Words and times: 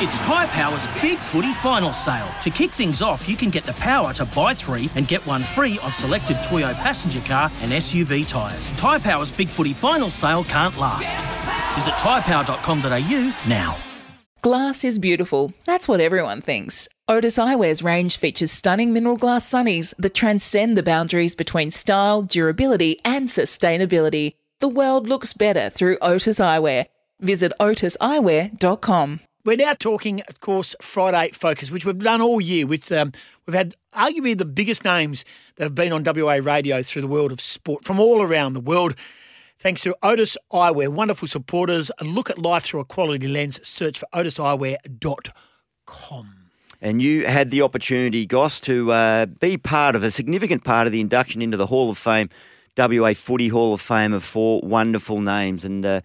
It's 0.00 0.20
Tyre 0.20 0.46
Power's 0.46 0.86
Big 1.02 1.18
Footy 1.18 1.52
Final 1.54 1.92
Sale. 1.92 2.28
To 2.42 2.50
kick 2.50 2.70
things 2.70 3.02
off, 3.02 3.28
you 3.28 3.34
can 3.34 3.50
get 3.50 3.64
the 3.64 3.72
power 3.72 4.12
to 4.12 4.24
buy 4.26 4.54
three 4.54 4.88
and 4.94 5.08
get 5.08 5.26
one 5.26 5.42
free 5.42 5.76
on 5.82 5.90
selected 5.90 6.36
Toyo 6.44 6.72
passenger 6.74 7.20
car 7.22 7.50
and 7.62 7.72
SUV 7.72 8.24
tyres. 8.24 8.68
Tyre 8.76 9.00
Power's 9.00 9.32
Big 9.32 9.48
Footy 9.48 9.72
Final 9.74 10.08
Sale 10.08 10.44
can't 10.44 10.76
last. 10.76 11.16
Visit 11.74 11.94
tyrepower.com.au 11.94 13.36
now. 13.48 13.76
Glass 14.40 14.84
is 14.84 15.00
beautiful. 15.00 15.52
That's 15.66 15.88
what 15.88 16.00
everyone 16.00 16.42
thinks. 16.42 16.88
Otis 17.08 17.36
Eyewear's 17.36 17.82
range 17.82 18.18
features 18.18 18.52
stunning 18.52 18.92
mineral 18.92 19.16
glass 19.16 19.50
sunnies 19.50 19.94
that 19.98 20.14
transcend 20.14 20.76
the 20.76 20.84
boundaries 20.84 21.34
between 21.34 21.72
style, 21.72 22.22
durability, 22.22 23.00
and 23.04 23.26
sustainability. 23.26 24.34
The 24.60 24.68
world 24.68 25.08
looks 25.08 25.32
better 25.32 25.70
through 25.70 25.98
Otis 26.00 26.38
Eyewear. 26.38 26.86
Visit 27.18 27.52
otiseyewear.com. 27.58 29.20
We're 29.48 29.56
now 29.56 29.72
talking, 29.72 30.20
of 30.28 30.40
course, 30.40 30.76
Friday 30.82 31.30
Focus, 31.32 31.70
which 31.70 31.86
we've 31.86 31.98
done 31.98 32.20
all 32.20 32.38
year. 32.38 32.66
With 32.66 32.92
um, 32.92 33.12
we've 33.46 33.54
had 33.54 33.74
arguably 33.96 34.36
the 34.36 34.44
biggest 34.44 34.84
names 34.84 35.24
that 35.56 35.64
have 35.64 35.74
been 35.74 35.90
on 35.90 36.04
WA 36.04 36.34
radio 36.34 36.82
through 36.82 37.00
the 37.00 37.08
world 37.08 37.32
of 37.32 37.40
sport 37.40 37.82
from 37.82 37.98
all 37.98 38.20
around 38.20 38.52
the 38.52 38.60
world. 38.60 38.94
Thanks 39.58 39.80
to 39.84 39.96
Otis 40.02 40.36
Eyewear, 40.52 40.90
wonderful 40.90 41.28
supporters. 41.28 41.90
A 41.98 42.04
look 42.04 42.28
at 42.28 42.38
life 42.38 42.64
through 42.64 42.80
a 42.80 42.84
quality 42.84 43.26
lens. 43.26 43.58
Search 43.66 44.00
for 44.00 44.06
otiseyewear.com. 44.14 46.34
And 46.82 47.00
you 47.00 47.24
had 47.24 47.50
the 47.50 47.62
opportunity, 47.62 48.26
Goss, 48.26 48.60
to 48.60 48.92
uh, 48.92 49.24
be 49.24 49.56
part 49.56 49.96
of 49.96 50.02
a 50.02 50.10
significant 50.10 50.62
part 50.62 50.86
of 50.86 50.92
the 50.92 51.00
induction 51.00 51.40
into 51.40 51.56
the 51.56 51.68
Hall 51.68 51.88
of 51.88 51.96
Fame, 51.96 52.28
WA 52.76 53.14
Footy 53.14 53.48
Hall 53.48 53.72
of 53.72 53.80
Fame 53.80 54.12
of 54.12 54.22
four 54.22 54.60
wonderful 54.62 55.22
names. 55.22 55.64
And 55.64 55.86
uh, 55.86 56.02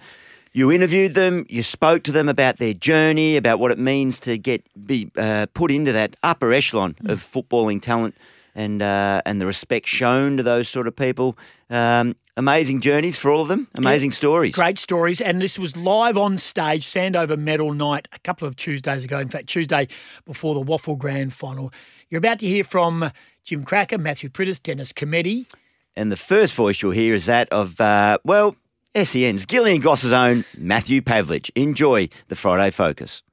you 0.54 0.72
interviewed 0.72 1.16
them, 1.16 1.46
you 1.50 1.64
spoke 1.64 2.04
to 2.04 2.12
them 2.12 2.30
about 2.30 2.58
their 2.58 2.73
journey, 2.73 3.38
about 3.38 3.59
what 3.59 3.72
it 3.72 3.80
means 3.80 4.20
to 4.22 4.38
get 4.38 4.64
be 4.86 5.12
uh, 5.18 5.48
put 5.54 5.72
into 5.72 5.92
that 5.92 6.16
upper 6.23 6.54
echelon 6.54 6.96
of 7.06 7.20
footballing 7.20 7.82
talent, 7.82 8.16
and 8.56 8.81
uh, 8.81 9.22
and 9.26 9.42
the 9.42 9.46
respect 9.46 9.88
shown 9.88 10.38
to 10.38 10.44
those 10.44 10.70
sort 10.70 10.88
of 10.88 10.96
people. 10.96 11.36
Um, 11.70 12.16
amazing 12.38 12.81
journeys 12.81 13.18
for 13.18 13.31
all 13.31 13.42
of 13.42 13.48
them. 13.48 13.68
Amazing 13.76 14.12
Yeah, 14.12 14.16
stories. 14.16 14.54
Great 14.54 14.78
stories. 14.78 15.22
And 15.22 15.42
this 15.42 15.58
was 15.58 15.76
live 15.76 16.18
on 16.18 16.38
stage, 16.38 16.86
Sandover 16.86 17.38
Medal 17.38 17.74
Night, 17.74 18.08
a 18.12 18.20
couple 18.20 18.48
of 18.48 18.56
Tuesdays 18.56 19.04
ago. 19.04 19.20
In 19.20 19.30
fact, 19.30 19.48
Tuesday 19.48 19.88
before 20.26 20.54
the 20.54 20.62
WAFL 20.62 20.98
Grand 20.98 21.34
Final. 21.34 21.72
You're 22.09 22.20
about 22.20 22.40
to 22.40 22.48
hear 22.48 22.64
from 22.64 23.12
Jim 23.44 23.66
Krakouer, 23.66 24.00
Matthew 24.00 24.30
Priddis, 24.30 24.62
Dennis 24.62 24.94
Cometti. 24.94 25.48
And 25.96 26.12
the 26.12 26.18
first 26.18 26.56
voice 26.56 26.81
you'll 26.81 26.92
hear 26.92 27.14
is 27.14 27.26
that 27.26 27.50
of 27.50 27.80
uh, 27.80 28.18
well, 28.24 28.56
SEN's 28.96 29.48
Gillian 29.48 29.82
Goss's 29.82 30.14
own 30.14 30.46
Matthew 30.56 31.02
Pavlich. 31.02 31.50
Enjoy 31.56 32.10
the 32.28 32.36
Friday 32.36 32.70
Focus. 32.70 33.24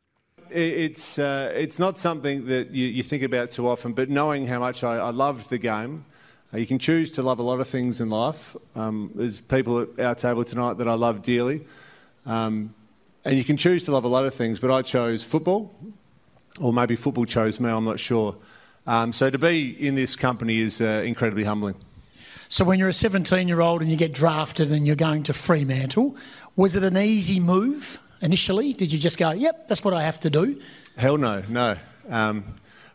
It's 0.49 1.19
uh, 1.19 1.53
it's 1.55 1.79
not 1.79 1.99
something 1.99 2.47
that 2.47 2.71
you, 2.71 2.87
you 2.87 3.03
think 3.03 3.23
about 3.23 3.51
too 3.51 3.69
often, 3.69 3.93
but 3.93 4.09
knowing 4.09 4.47
how 4.47 4.59
much 4.59 4.83
I, 4.83 4.97
I 4.97 5.11
loved 5.11 5.51
the 5.51 5.59
game, 5.59 6.07
uh, 6.55 6.57
you 6.57 6.67
can 6.67 6.79
choose 6.79 7.13
to 7.13 7.23
love 7.23 7.39
a 7.39 7.43
lot 7.43 7.61
of 7.61 7.69
things 7.69 8.01
in 8.01 8.09
life. 8.09 8.57
Um, 8.75 9.11
there's 9.15 9.43
people 9.43 9.83
at 9.83 10.01
our 10.01 10.15
table 10.15 10.45
tonight 10.45 10.79
that 10.79 10.89
I 10.89 10.95
love 10.95 11.21
dearly, 11.21 11.67
um, 12.25 12.75
and 13.27 13.37
you 13.37 13.45
can 13.45 13.59
choose 13.59 13.85
to 13.85 13.93
love 13.93 14.05
a 14.05 14.09
lot 14.09 14.25
of 14.25 14.35
things. 14.35 14.61
But 14.61 14.71
I 14.71 14.81
chose 14.81 15.23
football, 15.23 15.75
or 16.59 16.73
maybe 16.73 16.97
football 16.97 17.27
chose 17.27 17.61
me. 17.61 17.69
I'm 17.69 17.85
not 17.85 18.01
sure. 18.01 18.35
Um, 18.87 19.13
so 19.13 19.29
to 19.29 19.39
be 19.39 19.71
in 19.87 19.95
this 19.95 20.17
company 20.17 20.59
is 20.59 20.81
uh, 20.81 21.03
incredibly 21.05 21.45
humbling. 21.45 21.75
So 22.53 22.65
when 22.65 22.81
you're 22.81 22.89
a 22.89 22.93
17 22.93 23.47
year 23.47 23.61
old 23.61 23.81
and 23.81 23.89
you 23.89 23.97
get 23.97 24.13
drafted 24.13 24.73
and 24.73 24.85
you're 24.85 24.97
going 24.97 25.23
to 25.23 25.33
Fremantle, 25.33 26.17
was 26.57 26.75
it 26.75 26.83
an 26.83 26.99
easy 26.99 27.39
move 27.39 28.01
initially? 28.21 28.73
Did 28.73 28.93
you 28.93 28.99
just 28.99 29.19
go, 29.19 29.31
yep, 29.31 29.69
that's 29.69 29.85
what 29.85 29.95
I 29.95 30.03
have 30.03 30.19
to 30.21 30.31
do? 30.31 30.61
Hell 30.97 31.17
no, 31.17 31.45
no. 31.49 31.77
Um, 32.09 32.45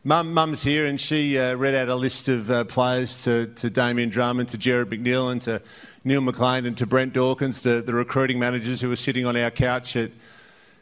Mum, 0.04 0.34
Mum's 0.34 0.62
here 0.62 0.86
and 0.86 1.00
she 1.00 1.40
uh, 1.40 1.56
read 1.56 1.74
out 1.74 1.88
a 1.88 1.96
list 1.96 2.28
of 2.28 2.52
uh, 2.52 2.66
players 2.66 3.24
to, 3.24 3.48
to 3.48 3.70
Damien 3.70 4.10
Drummond, 4.10 4.50
to 4.50 4.58
Jared 4.58 4.90
McNeil, 4.90 5.32
and 5.32 5.42
to 5.44 5.62
Neil 6.04 6.20
McLean, 6.20 6.66
and 6.66 6.78
to 6.78 6.86
Brent 6.86 7.14
Dawkins, 7.14 7.62
the, 7.62 7.82
the 7.82 7.94
recruiting 7.94 8.38
managers 8.38 8.82
who 8.82 8.90
were 8.90 8.98
sitting 8.98 9.26
on 9.26 9.38
our 9.38 9.52
couch 9.52 9.96
at 9.96 10.12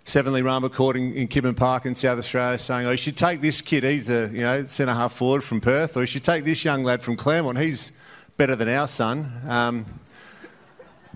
Sevenley 0.04 0.42
Rama 0.42 0.70
Court 0.70 0.98
in, 0.98 1.14
in 1.14 1.28
Kidman 1.28 1.56
Park 1.56 1.86
in 1.86 1.94
South 1.94 2.18
Australia, 2.18 2.58
saying, 2.58 2.88
"Oh, 2.88 2.92
you 2.92 2.98
should 2.98 3.16
take 3.16 3.40
this 3.40 3.62
kid. 3.62 3.86
He's 3.86 4.10
a 4.10 4.30
you 4.34 4.42
know 4.42 4.66
centre 4.68 4.94
half 4.94 5.14
forward 5.14 5.44
from 5.44 5.62
Perth, 5.62 5.96
or 5.96 6.02
you 6.02 6.08
should 6.08 6.26
take 6.26 6.44
this 6.44 6.66
young 6.66 6.84
lad 6.84 7.02
from 7.02 7.16
Claremont. 7.16 7.58
He's 7.60 7.94
better 8.38 8.56
than 8.56 8.70
our 8.70 8.88
son." 8.88 9.32
Um, 9.48 9.86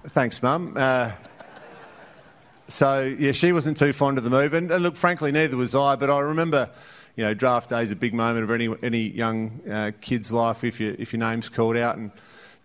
thanks, 0.09 0.41
Mum. 0.41 0.73
Uh, 0.75 1.11
so 2.67 3.16
yeah, 3.17 3.31
she 3.31 3.51
wasn't 3.51 3.78
too 3.78 3.94
fond 3.94 4.17
of 4.17 4.23
the 4.23 4.29
move, 4.29 4.53
and, 4.53 4.72
and 4.72 4.83
look, 4.83 4.95
frankly, 4.95 5.31
neither 5.31 5.57
was 5.57 5.73
I. 5.73 5.95
But 5.95 6.09
I 6.09 6.19
remember, 6.19 6.69
you 7.16 7.23
know, 7.23 7.33
draft 7.33 7.69
day 7.69 7.81
is 7.81 7.91
a 7.91 7.95
big 7.95 8.13
moment 8.13 8.44
of 8.44 8.51
any 8.51 8.73
any 8.83 9.09
young 9.09 9.61
uh, 9.69 9.91
kid's 10.01 10.31
life 10.31 10.63
if 10.63 10.79
you 10.79 10.95
if 11.00 11.13
your 11.13 11.19
name's 11.19 11.50
called 11.50 11.77
out. 11.77 11.97
And 11.97 12.11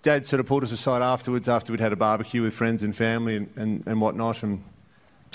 Dad 0.03 0.27
sort 0.27 0.41
of 0.41 0.47
pulled 0.47 0.65
us 0.65 0.73
aside 0.73 1.01
afterwards, 1.01 1.49
after 1.49 1.73
we'd 1.73 1.81
had 1.81 1.93
a 1.93 1.97
barbecue 1.97 2.43
with 2.43 2.55
friends 2.55 2.83
and 2.83 2.95
family 2.95 3.37
and, 3.37 3.51
and, 3.55 3.87
and 3.87 4.01
whatnot, 4.01 4.43
and 4.43 4.65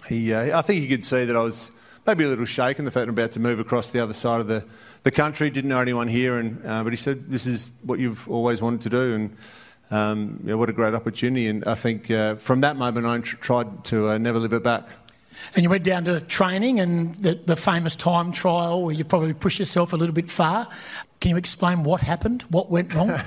he, 0.09 0.33
uh, 0.33 0.57
I 0.57 0.61
think 0.61 0.81
he 0.81 0.89
could 0.89 1.05
see 1.05 1.23
that 1.23 1.35
I 1.35 1.41
was 1.41 1.71
maybe 2.07 2.23
a 2.23 2.27
little 2.29 2.45
shaken 2.45 2.85
the 2.85 2.91
fact 2.91 3.03
I'm 3.03 3.09
about 3.09 3.33
to 3.33 3.39
move 3.39 3.59
across 3.59 3.91
the 3.91 3.99
other 3.99 4.13
side 4.13 4.39
of 4.39 4.47
the, 4.47 4.63
the 5.03 5.11
country. 5.11 5.49
Didn't 5.49 5.69
know 5.69 5.81
anyone 5.81 6.07
here, 6.07 6.37
and 6.37 6.65
uh, 6.65 6.83
but 6.83 6.93
he 6.93 6.97
said 6.97 7.29
this 7.29 7.45
is 7.45 7.69
what 7.83 7.99
you've 7.99 8.27
always 8.29 8.61
wanted 8.61 8.81
to 8.81 8.89
do, 8.89 9.13
and 9.13 9.37
um, 9.91 10.39
yeah, 10.45 10.55
what 10.55 10.69
a 10.69 10.73
great 10.73 10.93
opportunity. 10.93 11.47
And 11.47 11.65
I 11.65 11.75
think 11.75 12.09
uh, 12.09 12.35
from 12.35 12.61
that 12.61 12.77
moment 12.77 13.05
I 13.05 13.19
tr- 13.19 13.35
tried 13.35 13.83
to 13.85 14.09
uh, 14.09 14.17
never 14.17 14.39
live 14.39 14.53
it 14.53 14.63
back. 14.63 14.87
And 15.53 15.63
you 15.63 15.69
went 15.69 15.83
down 15.83 16.05
to 16.05 16.19
training 16.21 16.79
and 16.79 17.15
the, 17.15 17.35
the 17.35 17.55
famous 17.55 17.95
time 17.95 18.31
trial 18.31 18.81
where 18.81 18.95
you 18.95 19.03
probably 19.03 19.33
pushed 19.33 19.59
yourself 19.59 19.93
a 19.93 19.95
little 19.95 20.15
bit 20.15 20.31
far. 20.31 20.67
Can 21.19 21.29
you 21.29 21.37
explain 21.37 21.83
what 21.83 22.01
happened? 22.01 22.41
What 22.49 22.71
went 22.71 22.93
wrong? 22.93 23.11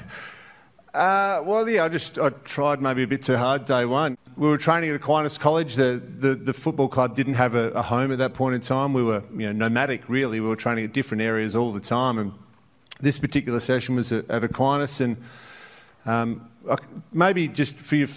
Uh, 0.95 1.41
well, 1.45 1.69
yeah, 1.69 1.85
I 1.85 1.89
just 1.89 2.19
I 2.19 2.31
tried 2.31 2.83
maybe 2.83 3.05
a 3.05 3.07
bit 3.07 3.23
too 3.23 3.37
hard 3.37 3.65
day 3.65 3.85
one. 3.85 4.19
We 4.37 4.49
were 4.49 4.59
training 4.59 4.91
at 4.91 4.97
Aquinas 4.97 5.39
College. 5.39 5.77
The, 5.77 6.03
the, 6.19 6.35
the 6.35 6.53
football 6.53 6.89
club 6.89 7.15
didn't 7.15 7.35
have 7.35 7.55
a, 7.55 7.71
a 7.71 7.83
home 7.83 8.11
at 8.11 8.19
that 8.19 8.35
point 8.35 8.57
in 8.57 8.61
time. 8.61 8.93
We 8.93 9.05
were 9.05 9.23
you 9.33 9.47
know 9.47 9.53
nomadic 9.53 10.09
really. 10.09 10.41
We 10.41 10.49
were 10.49 10.57
training 10.57 10.85
at 10.85 10.93
different 10.93 11.23
areas 11.23 11.55
all 11.55 11.71
the 11.71 11.81
time, 11.81 12.19
and 12.19 12.33
this 13.01 13.21
particular 13.21 13.61
session 13.61 13.95
was 13.95 14.11
at, 14.11 14.29
at 14.29 14.43
Aquinas. 14.43 15.01
And 15.01 15.17
um, 16.07 16.49
I- 16.69 16.77
maybe 17.13 17.47
just 17.47 17.77
for 17.77 17.95
you, 17.95 18.09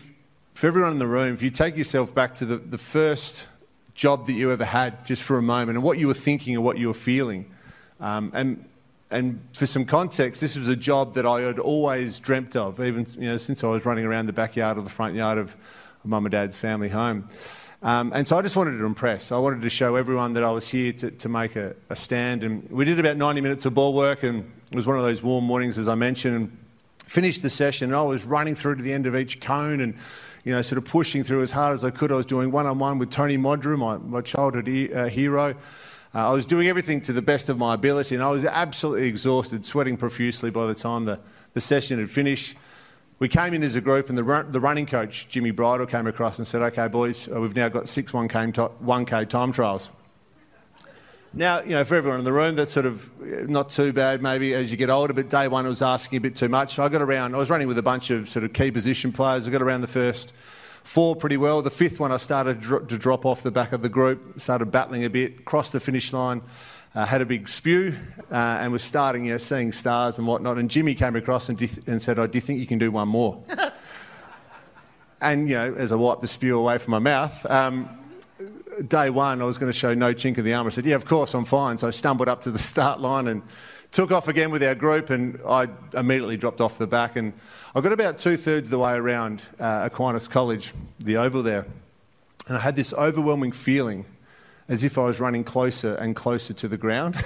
for 0.56 0.66
everyone 0.66 0.94
in 0.94 1.00
the 1.00 1.07
room, 1.07 1.31
if 1.33 1.44
you 1.44 1.51
take 1.51 1.78
yourself 1.78 2.16
back 2.16 2.33
to 2.35 2.45
the, 2.45 2.57
the 2.57 2.79
first 2.79 3.47
job 3.94 4.25
that 4.25 4.33
you 4.33 4.51
ever 4.51 4.66
had, 4.66 5.06
just 5.06 5.22
for 5.22 5.38
a 5.38 5.44
moment, 5.44 5.78
and 5.78 5.83
what 5.83 6.00
you 6.00 6.07
were 6.07 6.16
thinking 6.16 6.56
and 6.56 6.63
what 6.63 6.79
you 6.79 6.88
were 6.88 6.95
feeling, 6.95 7.51
um, 8.00 8.31
and 8.33 8.67
and 9.13 9.47
for 9.53 9.66
some 9.66 9.85
context, 9.85 10.41
this 10.41 10.57
was 10.57 10.68
a 10.68 10.75
job 10.75 11.13
that 11.13 11.25
I 11.25 11.41
had 11.41 11.59
always 11.59 12.19
dreamt 12.19 12.56
of, 12.56 12.79
even 12.79 13.06
you 13.18 13.29
know, 13.29 13.38
since 13.38 13.63
I 13.63 13.68
was 13.68 13.85
running 13.85 14.06
around 14.06 14.25
the 14.25 14.34
backyard 14.34 14.78
or 14.78 14.81
the 14.81 14.90
front 14.90 15.16
yard 15.16 15.38
of 15.38 15.56
mum 16.03 16.25
and 16.25 16.31
dad's 16.31 16.57
family 16.57 16.90
home. 16.90 17.28
Um, 17.84 18.12
and 18.16 18.28
so 18.28 18.38
I 18.38 18.41
just 18.41 18.56
wanted 18.56 18.78
to 18.78 18.85
impress. 18.85 19.31
I 19.31 19.38
wanted 19.38 19.62
to 19.62 19.69
show 19.69 19.96
everyone 19.96 20.34
that 20.34 20.44
I 20.44 20.51
was 20.51 20.68
here 20.68 20.94
to, 20.94 21.12
to 21.12 21.29
make 21.29 21.56
a, 21.56 21.75
a 21.89 21.95
stand. 21.95 22.44
And 22.44 22.69
we 22.71 22.86
did 22.86 23.00
about 23.00 23.18
90 23.18 23.42
minutes 23.42 23.65
of 23.65 23.74
ball 23.74 23.94
work, 23.94 24.24
and 24.24 24.51
it 24.71 24.75
was 24.75 24.88
one 24.88 24.98
of 24.98 25.04
those 25.04 25.21
warm 25.21 25.44
mornings, 25.44 25.77
as 25.77 25.88
I 25.88 25.95
mentioned. 25.95 26.36
And 26.36 26.57
finished 27.06 27.44
the 27.44 27.50
session, 27.50 27.89
and 27.89 27.95
I 27.95 28.01
was 28.04 28.25
running 28.25 28.56
through 28.56 28.77
to 28.77 28.81
the 28.81 28.94
end 28.94 29.06
of 29.06 29.16
each 29.16 29.42
cone 29.42 29.80
and 29.81 29.95
you 30.44 30.54
know, 30.54 30.62
sort 30.62 30.77
of 30.77 30.86
pushing 30.86 31.24
through 31.24 31.42
as 31.42 31.51
hard 31.51 31.74
as 31.74 31.83
I 31.83 31.89
could. 31.89 32.12
I 32.12 32.16
was 32.16 32.25
doing 32.25 32.51
one 32.51 32.66
on 32.66 32.80
one 32.80 32.98
with 32.98 33.12
Tony 33.12 33.38
Modra, 33.38 33.77
my, 33.77 33.98
my 33.98 34.21
childhood 34.21 34.68
uh, 34.68 35.06
hero. 35.06 35.56
Uh, 36.15 36.30
I 36.30 36.31
was 36.31 36.45
doing 36.45 36.68
everything 36.68 37.01
to 37.01 37.13
the 37.13 37.24
best 37.24 37.50
of 37.50 37.57
my 37.57 37.74
ability, 37.74 38.13
and 38.13 38.24
I 38.24 38.30
was 38.30 38.45
absolutely 38.45 39.07
exhausted, 39.07 39.65
sweating 39.65 39.98
profusely 39.98 40.51
by 40.51 40.68
the 40.68 40.75
time 40.75 41.06
the, 41.06 41.19
the 41.54 41.62
session 41.62 41.98
had 41.98 42.12
finished. 42.12 42.56
We 43.18 43.27
came 43.27 43.56
in 43.56 43.63
as 43.63 43.75
a 43.75 43.81
group, 43.81 44.10
and 44.10 44.18
the, 44.18 44.24
run, 44.24 44.51
the 44.51 44.60
running 44.60 44.86
coach, 44.86 45.27
Jimmy 45.27 45.50
Bridle, 45.50 45.88
came 45.88 46.06
across 46.06 46.38
and 46.38 46.45
said, 46.45 46.62
Okay, 46.62 46.88
boys, 46.88 47.27
uh, 47.27 47.39
we've 47.39 47.56
now 47.56 47.68
got 47.68 47.89
six 47.89 48.12
1K, 48.12 48.54
to- 48.56 48.71
1K 48.83 49.27
time 49.27 49.51
trials. 49.51 49.89
Now, 51.33 51.62
you 51.62 51.71
know, 51.71 51.83
for 51.83 51.95
everyone 51.95 52.19
in 52.19 52.25
the 52.25 52.33
room, 52.33 52.56
that's 52.56 52.69
sort 52.69 52.86
of 52.86 53.09
uh, 53.19 53.48
not 53.48 53.71
too 53.71 53.92
bad 53.92 54.21
maybe 54.21 54.54
as 54.54 54.69
you 54.69 54.77
get 54.77 54.92
older, 54.92 55.13
but 55.13 55.31
day 55.31 55.48
one 55.48 55.66
was 55.66 55.81
asking 55.81 56.18
a 56.18 56.21
bit 56.21 56.36
too 56.36 56.48
much. 56.48 56.77
I 56.77 56.89
got 56.89 57.01
around, 57.01 57.33
I 57.33 57.39
was 57.39 57.50
running 57.50 57.68
with 57.68 57.80
a 57.80 57.83
bunch 57.83 58.12
of 58.12 58.30
sort 58.30 58.45
of 58.45 58.54
key 58.54 58.69
position 58.69 59.12
players. 59.12 59.48
I 59.48 59.51
got 59.51 59.63
around 59.63 59.81
the 59.81 59.88
first 59.88 60.31
four 60.83 61.15
pretty 61.15 61.38
well. 61.38 61.62
The 61.62 61.71
fifth 61.71 62.00
one, 62.00 62.12
I 62.12 62.18
started 62.18 62.62
to 62.62 62.97
drop 62.97 63.25
off 63.25 63.44
the 63.44 63.51
back 63.51 63.74
of 63.74 63.81
the 63.81 63.89
group, 63.89 64.39
started 64.39 64.71
battling 64.71 65.03
a 65.03 65.09
bit, 65.09 65.45
crossed 65.45 65.71
the 65.71 65.80
finish 65.80 66.13
line. 66.13 66.41
Uh, 66.95 67.07
had 67.07 67.21
a 67.21 67.25
big 67.25 67.50
spew 67.50 67.95
uh, 68.31 68.35
and 68.35 68.71
was 68.71 68.83
starting, 68.83 69.25
you 69.25 69.31
know, 69.31 69.38
seeing 69.39 69.71
stars 69.71 70.19
and 70.19 70.27
whatnot. 70.27 70.59
And 70.59 70.69
Jimmy 70.69 70.94
came 70.94 71.15
across 71.15 71.50
and, 71.50 71.59
and 71.88 72.00
said, 72.00 72.19
"Oh, 72.19 72.27
do 72.27 72.38
you 72.38 72.41
think 72.41 72.59
you 72.59 72.68
can 72.68 72.77
do 72.77 72.91
one 72.91 73.07
more?" 73.07 73.44
and 75.21 75.50
you 75.50 75.56
know, 75.56 75.74
as 75.74 75.91
I 75.91 75.95
wiped 75.95 76.21
the 76.21 76.27
spew 76.27 76.56
away 76.56 76.77
from 76.77 76.91
my 76.91 77.00
mouth, 77.00 77.50
um, 77.50 77.89
day 78.88 79.09
one, 79.09 79.41
I 79.41 79.45
was 79.45 79.57
going 79.57 79.71
to 79.71 79.77
show 79.77 79.94
no 79.94 80.13
chink 80.13 80.38
in 80.38 80.45
the 80.45 80.53
armour. 80.53 80.69
I 80.69 80.71
said, 80.71 80.85
Yeah, 80.85 80.95
of 80.95 81.06
course, 81.06 81.33
I'm 81.33 81.45
fine. 81.45 81.77
So 81.77 81.88
I 81.88 81.91
stumbled 81.91 82.27
up 82.27 82.41
to 82.44 82.51
the 82.51 82.59
start 82.59 83.00
line 83.00 83.27
and 83.27 83.41
took 83.94 84.12
off 84.12 84.28
again 84.28 84.51
with 84.51 84.63
our 84.63 84.75
group, 84.75 85.10
and 85.12 85.40
I 85.48 85.69
immediately 85.94 86.36
dropped 86.36 86.60
off 86.60 86.78
the 86.78 86.88
back. 86.88 87.16
And 87.16 87.31
I 87.74 87.80
got 87.80 87.94
about 87.94 88.18
two 88.18 88.36
thirds 88.36 88.68
of 88.68 88.72
the 88.72 88.80
way 88.80 88.94
around 88.94 89.42
uh, 89.60 89.84
Aquinas 89.86 90.28
College, 90.28 90.74
the 91.00 91.18
oval 91.18 91.44
there, 91.44 91.66
and 92.48 92.57
I 92.57 92.60
had 92.60 92.75
this 92.75 92.92
overwhelming 92.94 93.54
feeling 93.54 94.06
as 94.68 94.84
if 94.84 94.98
I 94.98 95.04
was 95.04 95.19
running 95.19 95.44
closer 95.44 95.95
and 95.95 96.16
closer 96.16 96.54
to 96.54 96.68
the 96.68 96.78
ground. 96.78 97.24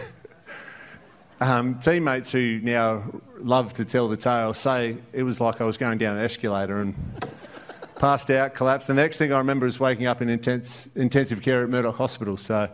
um, 1.42 1.80
teammates 1.80 2.32
who 2.32 2.60
now 2.62 3.04
love 3.40 3.74
to 3.74 3.86
tell 3.86 4.10
the 4.10 4.18
tale 4.18 4.54
say 4.54 4.98
it 5.14 5.24
was 5.24 5.40
like 5.40 5.62
I 5.62 5.64
was 5.64 5.78
going 5.78 5.98
down 6.00 6.18
an 6.18 6.24
escalator 6.24 6.80
and 6.80 6.96
passed 7.96 8.30
out, 8.30 8.56
collapsed. 8.56 8.88
The 8.88 8.94
next 8.94 9.18
thing 9.18 9.32
I 9.32 9.38
remember 9.38 9.68
is 9.68 9.80
waking 9.80 10.08
up 10.08 10.22
in 10.22 10.30
intense, 10.30 10.90
intensive 10.96 11.42
care 11.42 11.64
at 11.64 11.70
Murdoch 11.70 11.96
Hospital. 11.96 12.38
So 12.38 12.70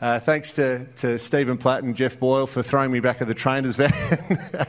uh, 0.00 0.18
thanks 0.18 0.54
to, 0.54 0.86
to 0.96 1.18
Stephen 1.18 1.58
Platt 1.58 1.82
and 1.82 1.94
Jeff 1.94 2.18
Boyle 2.18 2.46
for 2.46 2.62
throwing 2.62 2.90
me 2.90 3.00
back 3.00 3.20
at 3.20 3.28
the 3.28 3.34
trainer's 3.34 3.76
van 3.76 3.92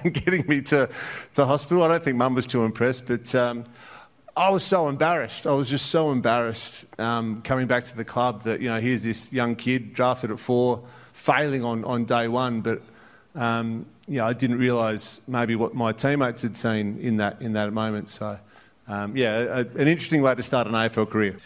and 0.03 0.13
getting 0.13 0.45
me 0.47 0.61
to, 0.63 0.89
to 1.35 1.45
hospital. 1.45 1.83
I 1.83 1.87
don't 1.87 2.03
think 2.03 2.17
Mum 2.17 2.33
was 2.33 2.45
too 2.45 2.63
impressed, 2.63 3.07
but 3.07 3.33
um, 3.35 3.63
I 4.35 4.49
was 4.49 4.63
so 4.63 4.89
embarrassed. 4.89 5.47
I 5.47 5.51
was 5.51 5.69
just 5.69 5.87
so 5.87 6.11
embarrassed 6.11 6.85
um, 6.99 7.41
coming 7.43 7.67
back 7.67 7.85
to 7.85 7.95
the 7.95 8.05
club 8.05 8.43
that, 8.43 8.61
you 8.61 8.69
know, 8.69 8.79
here's 8.79 9.03
this 9.03 9.31
young 9.31 9.55
kid 9.55 9.93
drafted 9.93 10.31
at 10.31 10.39
four, 10.39 10.83
failing 11.13 11.63
on, 11.63 11.85
on 11.85 12.05
day 12.05 12.27
one, 12.27 12.61
but, 12.61 12.81
um, 13.35 13.85
you 14.07 14.17
know, 14.17 14.25
I 14.25 14.33
didn't 14.33 14.57
realise 14.57 15.21
maybe 15.27 15.55
what 15.55 15.73
my 15.73 15.93
teammates 15.93 16.41
had 16.41 16.57
seen 16.57 16.99
in 16.99 17.17
that, 17.17 17.41
in 17.41 17.53
that 17.53 17.71
moment. 17.71 18.09
So 18.09 18.37
um, 18.87 19.15
yeah, 19.15 19.37
a, 19.39 19.59
an 19.59 19.87
interesting 19.87 20.21
way 20.21 20.35
to 20.35 20.43
start 20.43 20.67
an 20.67 20.73
AFL 20.73 21.09
career. 21.09 21.37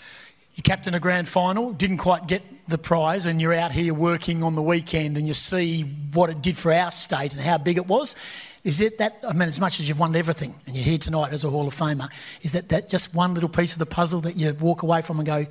You 0.56 0.64
captain 0.64 0.94
a 0.94 1.02
grand 1.02 1.28
final, 1.28 1.74
didn't 1.74 1.98
quite 1.98 2.28
get 2.28 2.42
the 2.70 2.78
prize, 2.78 3.26
and 3.26 3.42
you're 3.42 3.54
out 3.54 3.74
here 3.74 3.94
working 3.94 4.42
on 4.42 4.56
the 4.56 4.62
weekend, 4.62 5.18
and 5.18 5.28
you 5.28 5.34
see 5.34 5.84
what 6.14 6.30
it 6.30 6.42
did 6.42 6.58
for 6.58 6.72
our 6.72 6.92
state 6.92 7.34
and 7.34 7.42
how 7.42 7.58
big 7.58 7.76
it 7.76 7.88
was. 7.88 8.16
Is 8.64 8.80
it 8.80 8.98
that? 9.00 9.20
I 9.28 9.34
mean, 9.34 9.50
as 9.50 9.60
much 9.60 9.82
as 9.82 9.90
you've 9.90 10.00
won 10.00 10.16
everything, 10.16 10.56
and 10.66 10.76
you're 10.76 10.86
here 10.86 10.98
tonight 10.98 11.34
as 11.34 11.44
a 11.44 11.50
Hall 11.50 11.68
of 11.68 11.76
Famer, 11.76 12.10
is 12.42 12.54
that, 12.54 12.70
that 12.70 12.90
just 12.90 13.14
one 13.14 13.34
little 13.34 13.50
piece 13.50 13.74
of 13.74 13.80
the 13.80 13.86
puzzle 13.86 14.22
that 14.22 14.38
you 14.38 14.54
walk 14.54 14.82
away 14.82 15.02
from 15.02 15.20
and 15.20 15.28
go, 15.28 15.46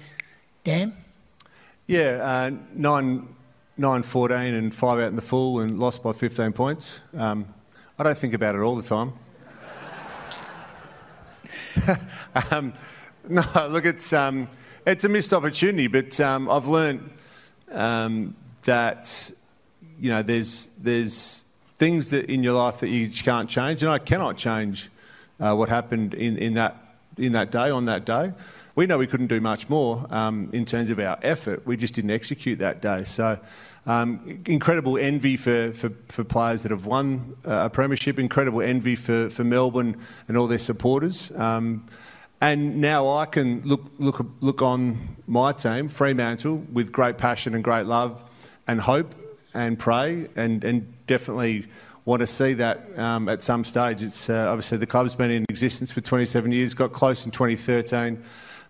"Damn"? 0.64 0.94
Yeah, 1.86 2.18
uh, 2.22 2.50
nine, 2.74 3.28
nine, 3.76 4.02
14 4.02 4.54
and 4.54 4.74
five 4.74 4.98
out 4.98 5.08
in 5.08 5.16
the 5.16 5.22
full, 5.22 5.60
and 5.60 5.78
lost 5.78 6.02
by 6.02 6.12
15 6.12 6.52
points. 6.52 7.00
Um, 7.14 7.46
I 7.98 8.04
don't 8.04 8.16
think 8.16 8.32
about 8.32 8.54
it 8.54 8.62
all 8.62 8.74
the 8.74 8.82
time. 8.82 9.12
um, 12.50 12.72
no, 13.28 13.44
look, 13.68 13.84
it's, 13.84 14.12
um, 14.12 14.48
it's 14.86 15.04
a 15.04 15.08
missed 15.08 15.32
opportunity, 15.32 15.86
but 15.86 16.18
um, 16.20 16.50
I've 16.50 16.66
learned 16.66 17.10
um, 17.72 18.34
that 18.64 19.30
you 19.98 20.10
know 20.10 20.22
there's 20.22 20.70
there's 20.78 21.44
things 21.78 22.10
that 22.10 22.30
in 22.30 22.42
your 22.44 22.54
life 22.54 22.80
that 22.80 22.88
you 22.88 23.08
can't 23.10 23.48
change, 23.48 23.82
and 23.82 23.90
I 23.90 23.98
cannot 23.98 24.36
change 24.36 24.90
uh, 25.40 25.54
what 25.54 25.68
happened 25.68 26.14
in, 26.14 26.36
in 26.38 26.54
that 26.54 26.76
in 27.16 27.32
that 27.32 27.50
day 27.50 27.70
on 27.70 27.86
that 27.86 28.04
day. 28.04 28.32
We 28.76 28.86
know 28.86 28.98
we 28.98 29.06
couldn't 29.06 29.28
do 29.28 29.40
much 29.40 29.68
more 29.68 30.04
um, 30.10 30.50
in 30.52 30.64
terms 30.64 30.90
of 30.90 30.98
our 30.98 31.16
effort. 31.22 31.64
We 31.64 31.76
just 31.76 31.94
didn't 31.94 32.10
execute 32.10 32.58
that 32.58 32.82
day. 32.82 33.04
So, 33.04 33.38
um, 33.86 34.42
incredible 34.46 34.98
envy 34.98 35.36
for, 35.36 35.72
for, 35.74 35.90
for, 36.08 36.24
players 36.24 36.64
that 36.64 36.72
have 36.72 36.84
won 36.84 37.36
a 37.44 37.70
premiership, 37.70 38.18
incredible 38.18 38.62
envy 38.62 38.96
for, 38.96 39.30
for 39.30 39.44
Melbourne 39.44 39.96
and 40.26 40.36
all 40.36 40.48
their 40.48 40.58
supporters. 40.58 41.30
Um, 41.36 41.86
and 42.44 42.78
now 42.78 43.08
I 43.08 43.24
can 43.24 43.62
look, 43.64 43.86
look, 43.98 44.26
look 44.40 44.60
on 44.60 45.16
my 45.26 45.52
team, 45.52 45.88
Fremantle, 45.88 46.56
with 46.70 46.92
great 46.92 47.16
passion 47.16 47.54
and 47.54 47.64
great 47.64 47.86
love 47.86 48.22
and 48.66 48.82
hope 48.82 49.14
and 49.54 49.78
pray 49.78 50.28
and, 50.36 50.62
and 50.62 51.06
definitely 51.06 51.64
want 52.04 52.20
to 52.20 52.26
see 52.26 52.52
that 52.52 52.98
um, 52.98 53.30
at 53.30 53.42
some 53.42 53.64
stage. 53.64 54.02
It's 54.02 54.28
uh, 54.28 54.48
obviously 54.50 54.76
the 54.76 54.86
club's 54.86 55.14
been 55.14 55.30
in 55.30 55.46
existence 55.48 55.90
for 55.90 56.02
27 56.02 56.52
years, 56.52 56.74
got 56.74 56.92
close 56.92 57.24
in 57.24 57.30
2013 57.30 58.22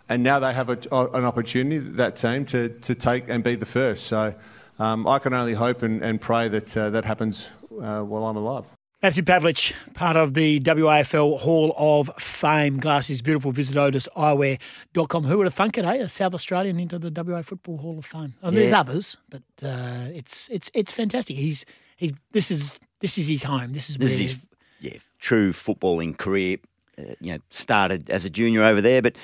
and 0.09 0.23
now 0.23 0.38
they 0.38 0.53
have 0.53 0.69
a, 0.69 0.79
an 0.93 1.25
opportunity, 1.25 1.79
that 1.79 2.15
team, 2.15 2.44
to, 2.47 2.69
to 2.69 2.94
take 2.94 3.29
and 3.29 3.43
be 3.43 3.56
the 3.56 3.67
first. 3.67 4.06
So 4.06 4.37
um, 4.79 5.05
I 5.09 5.19
can 5.19 5.35
only 5.35 5.55
hope 5.55 5.82
and, 5.82 6.00
and 6.00 6.21
pray 6.21 6.47
that 6.47 6.76
uh, 6.76 6.91
that 6.91 7.05
happens 7.05 7.49
uh, 7.82 8.03
while 8.03 8.26
I'm 8.26 8.37
alive. 8.37 8.67
Matthew 9.04 9.22
Pavlich, 9.22 9.74
part 9.92 10.16
of 10.16 10.32
the 10.32 10.60
WAFL 10.60 11.40
Hall 11.40 11.74
of 11.76 12.10
Fame. 12.16 12.80
Glasses 12.80 13.20
beautiful. 13.20 13.52
Visit 13.52 13.76
otiseyewear.com. 13.76 15.24
Who 15.24 15.36
would 15.36 15.46
have 15.46 15.52
thunk 15.52 15.76
it, 15.76 15.84
eh? 15.84 15.96
A 15.96 16.08
South 16.08 16.32
Australian 16.32 16.80
into 16.80 16.98
the 16.98 17.10
WA 17.10 17.42
Football 17.42 17.76
Hall 17.76 17.98
of 17.98 18.06
Fame. 18.06 18.32
Oh, 18.42 18.50
yeah. 18.50 18.60
There's 18.60 18.72
others, 18.72 19.18
but 19.28 19.42
uh, 19.62 20.08
it's 20.10 20.48
it's 20.48 20.70
it's 20.72 20.90
fantastic. 20.90 21.36
He's 21.36 21.66
he's 21.98 22.12
this 22.32 22.50
is 22.50 22.78
this 23.00 23.18
is 23.18 23.28
his 23.28 23.42
home. 23.42 23.74
This 23.74 23.90
is 23.90 23.98
this 23.98 24.14
is 24.14 24.20
his 24.20 24.46
yeah 24.80 24.96
true 25.18 25.52
footballing 25.52 26.16
career. 26.16 26.56
Uh, 26.96 27.02
you 27.20 27.34
know, 27.34 27.40
started 27.50 28.08
as 28.08 28.24
a 28.24 28.30
junior 28.30 28.62
over 28.62 28.80
there, 28.80 29.02
but 29.02 29.16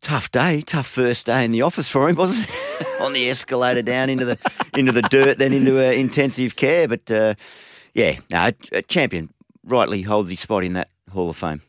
tough 0.00 0.32
day, 0.32 0.60
tough 0.60 0.88
first 0.88 1.26
day 1.26 1.44
in 1.44 1.52
the 1.52 1.62
office 1.62 1.88
for 1.88 2.08
him, 2.08 2.16
wasn't 2.16 2.48
it? 2.48 2.86
On 3.00 3.12
the 3.12 3.30
escalator 3.30 3.82
down 3.82 4.10
into 4.10 4.24
the 4.24 4.36
into 4.76 4.90
the 4.90 5.02
dirt, 5.02 5.38
then 5.38 5.52
into 5.52 5.78
uh, 5.78 5.92
intensive 5.92 6.56
care. 6.56 6.88
But 6.88 7.08
uh, 7.12 7.36
yeah, 7.94 8.18
no, 8.30 8.50
a 8.72 8.82
champion 8.82 9.32
rightly 9.64 10.02
holds 10.02 10.30
his 10.30 10.40
spot 10.40 10.64
in 10.64 10.74
that 10.74 10.88
Hall 11.12 11.30
of 11.30 11.36
Fame. 11.36 11.62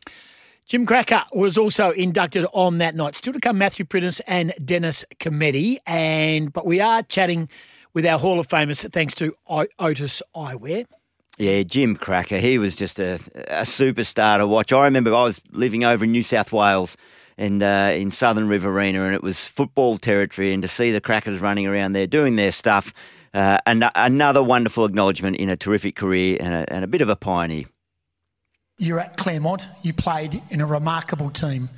Jim 0.66 0.86
Krakouer 0.86 1.24
was 1.34 1.58
also 1.58 1.90
inducted 1.90 2.46
on 2.52 2.78
that 2.78 2.94
night. 2.94 3.16
Still 3.16 3.32
to 3.32 3.40
come, 3.40 3.58
Matthew 3.58 3.84
Priddis 3.84 4.20
and 4.26 4.54
Dennis 4.64 5.04
Cometti. 5.18 5.78
And 5.86 6.52
but 6.52 6.64
we 6.64 6.80
are 6.80 7.02
chatting 7.02 7.48
with 7.92 8.06
our 8.06 8.18
Hall 8.18 8.38
of 8.38 8.48
Famers 8.48 8.90
thanks 8.92 9.14
to 9.16 9.34
Otis 9.48 10.22
Eyewear. 10.34 10.86
Yeah, 11.38 11.62
Jim 11.62 11.96
Krakouer. 11.96 12.40
He 12.40 12.58
was 12.58 12.76
just 12.76 13.00
a, 13.00 13.14
a 13.48 13.62
superstar 13.62 14.38
to 14.38 14.46
watch. 14.46 14.72
I 14.72 14.84
remember 14.84 15.14
I 15.14 15.24
was 15.24 15.40
living 15.50 15.84
over 15.84 16.04
in 16.04 16.12
New 16.12 16.22
South 16.22 16.52
Wales 16.52 16.96
and 17.36 17.62
uh, 17.62 17.92
in 17.94 18.10
Southern 18.10 18.48
Riverina, 18.48 19.04
and 19.04 19.14
it 19.14 19.22
was 19.22 19.48
football 19.48 19.98
territory. 19.98 20.52
And 20.52 20.62
to 20.62 20.68
see 20.68 20.90
the 20.90 21.00
Krakouers 21.00 21.40
running 21.40 21.66
around 21.66 21.92
there 21.92 22.06
doing 22.06 22.36
their 22.36 22.52
stuff, 22.52 22.94
uh, 23.34 23.58
and 23.66 23.84
another 23.94 24.42
wonderful 24.42 24.84
acknowledgement 24.84 25.36
in 25.36 25.48
a 25.48 25.56
terrific 25.56 25.96
career 25.96 26.36
and 26.40 26.54
a, 26.54 26.72
and 26.72 26.84
a 26.84 26.86
bit 26.86 27.00
of 27.00 27.08
a 27.08 27.16
pioneer. 27.16 27.64
You're 28.78 29.00
at 29.00 29.16
Claremont. 29.16 29.68
You 29.82 29.92
played 29.92 30.42
in 30.50 30.60
a 30.60 30.66
remarkable 30.66 31.30
team. 31.30 31.68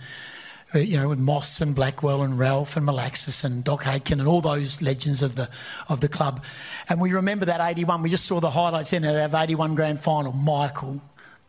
Uh, 0.74 0.78
you 0.78 0.98
know, 0.98 1.08
with 1.08 1.20
Moss 1.20 1.60
and 1.60 1.74
Blackwell 1.74 2.22
and 2.22 2.36
Ralph 2.36 2.76
and 2.76 2.86
Malaxos 2.86 3.44
and 3.44 3.62
Doc 3.62 3.86
Aitken 3.86 4.18
and 4.18 4.28
all 4.28 4.40
those 4.40 4.82
legends 4.82 5.22
of 5.22 5.36
the 5.36 5.48
of 5.88 6.00
the 6.00 6.08
club. 6.08 6.42
And 6.88 7.00
we 7.00 7.12
remember 7.12 7.46
that 7.46 7.60
81. 7.60 8.02
We 8.02 8.10
just 8.10 8.24
saw 8.24 8.40
the 8.40 8.50
highlights 8.50 8.92
in 8.92 9.04
it 9.04 9.14
of 9.14 9.34
81 9.34 9.76
grand 9.76 10.00
final. 10.00 10.32
Michael, 10.32 11.00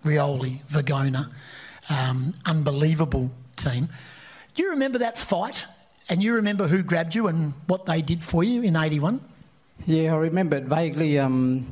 Rioli, 0.04 0.64
Vergona. 0.66 1.32
Um, 1.90 2.34
unbelievable 2.46 3.32
team. 3.56 3.90
Do 4.54 4.64
you 4.64 4.72
remember 4.72 5.00
that 5.00 5.18
fight? 5.18 5.66
And 6.08 6.22
you 6.22 6.36
remember 6.36 6.68
who 6.68 6.84
grabbed 6.84 7.16
you 7.16 7.28
and 7.28 7.54
what 7.66 7.88
they 7.88 8.02
did 8.02 8.24
for 8.24 8.44
you 8.44 8.62
in 8.62 8.76
81? 8.76 9.22
Yeah, 9.86 10.16
I 10.16 10.18
remember 10.18 10.58
it 10.58 10.64
vaguely. 10.66 11.20
Um, 11.20 11.68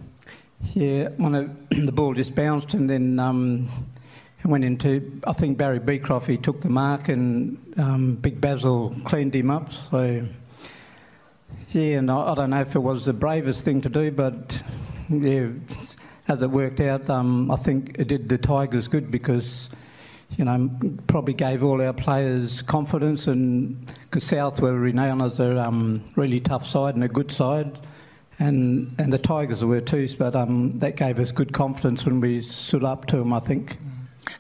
yeah, 0.74 1.10
when 1.18 1.36
it, 1.36 1.70
the 1.86 1.92
ball 1.92 2.14
just 2.14 2.36
bounced 2.36 2.74
and 2.74 2.90
then 2.90 3.20
um, 3.20 3.70
went 4.46 4.64
into, 4.64 5.20
I 5.26 5.34
think 5.34 5.58
Barry 5.58 5.80
Beecroft, 5.80 6.28
he 6.28 6.38
took 6.38 6.62
the 6.62 6.70
mark 6.70 7.10
and 7.10 7.58
um, 7.78 8.16
Big 8.16 8.40
Basil 8.40 8.96
cleaned 9.04 9.36
him 9.36 9.50
up. 9.50 9.72
So, 9.72 10.28
yeah, 11.70 11.98
and 11.98 12.12
I, 12.12 12.32
I, 12.32 12.36
don't 12.36 12.52
know 12.52 12.62
if 12.62 12.76
it 12.76 12.80
was 12.80 13.06
the 13.06 13.14
bravest 13.14 13.64
thing 13.66 13.82
to 13.82 13.90
do, 13.90 14.12
but 14.12 14.62
yeah, 15.10 15.50
as 16.28 16.42
it 16.42 16.52
worked 16.52 16.80
out, 16.82 17.10
um, 17.10 17.50
I 17.50 17.56
think 17.56 17.98
it 17.98 18.08
did 18.08 18.30
the 18.30 18.38
Tigers 18.38 18.88
good 18.88 19.10
because 19.10 19.70
you 20.38 20.46
know, 20.46 20.70
probably 21.08 21.34
gave 21.34 21.64
all 21.64 21.82
our 21.82 21.94
players 21.94 22.62
confidence, 22.62 23.28
and 23.28 23.94
because 24.04 24.24
South 24.24 24.60
were 24.62 24.78
renowned 24.78 25.22
as 25.22 25.40
a 25.40 25.60
um, 25.60 26.04
really 26.16 26.40
tough 26.40 26.66
side 26.66 26.96
and 26.96 27.04
a 27.04 27.08
good 27.08 27.32
side, 27.32 27.78
and 28.44 28.96
and 29.00 29.12
the 29.12 29.18
Tigers 29.18 29.64
were 29.64 29.82
too. 29.82 30.08
But 30.18 30.36
um, 30.36 30.80
that 30.80 30.96
gave 30.96 31.20
us 31.20 31.32
good 31.32 31.54
confidence 31.54 32.06
when 32.06 32.20
we 32.20 32.42
stood 32.42 32.84
up 32.84 33.06
to 33.08 33.18
them. 33.18 33.34
I 33.34 33.40
think. 33.40 33.78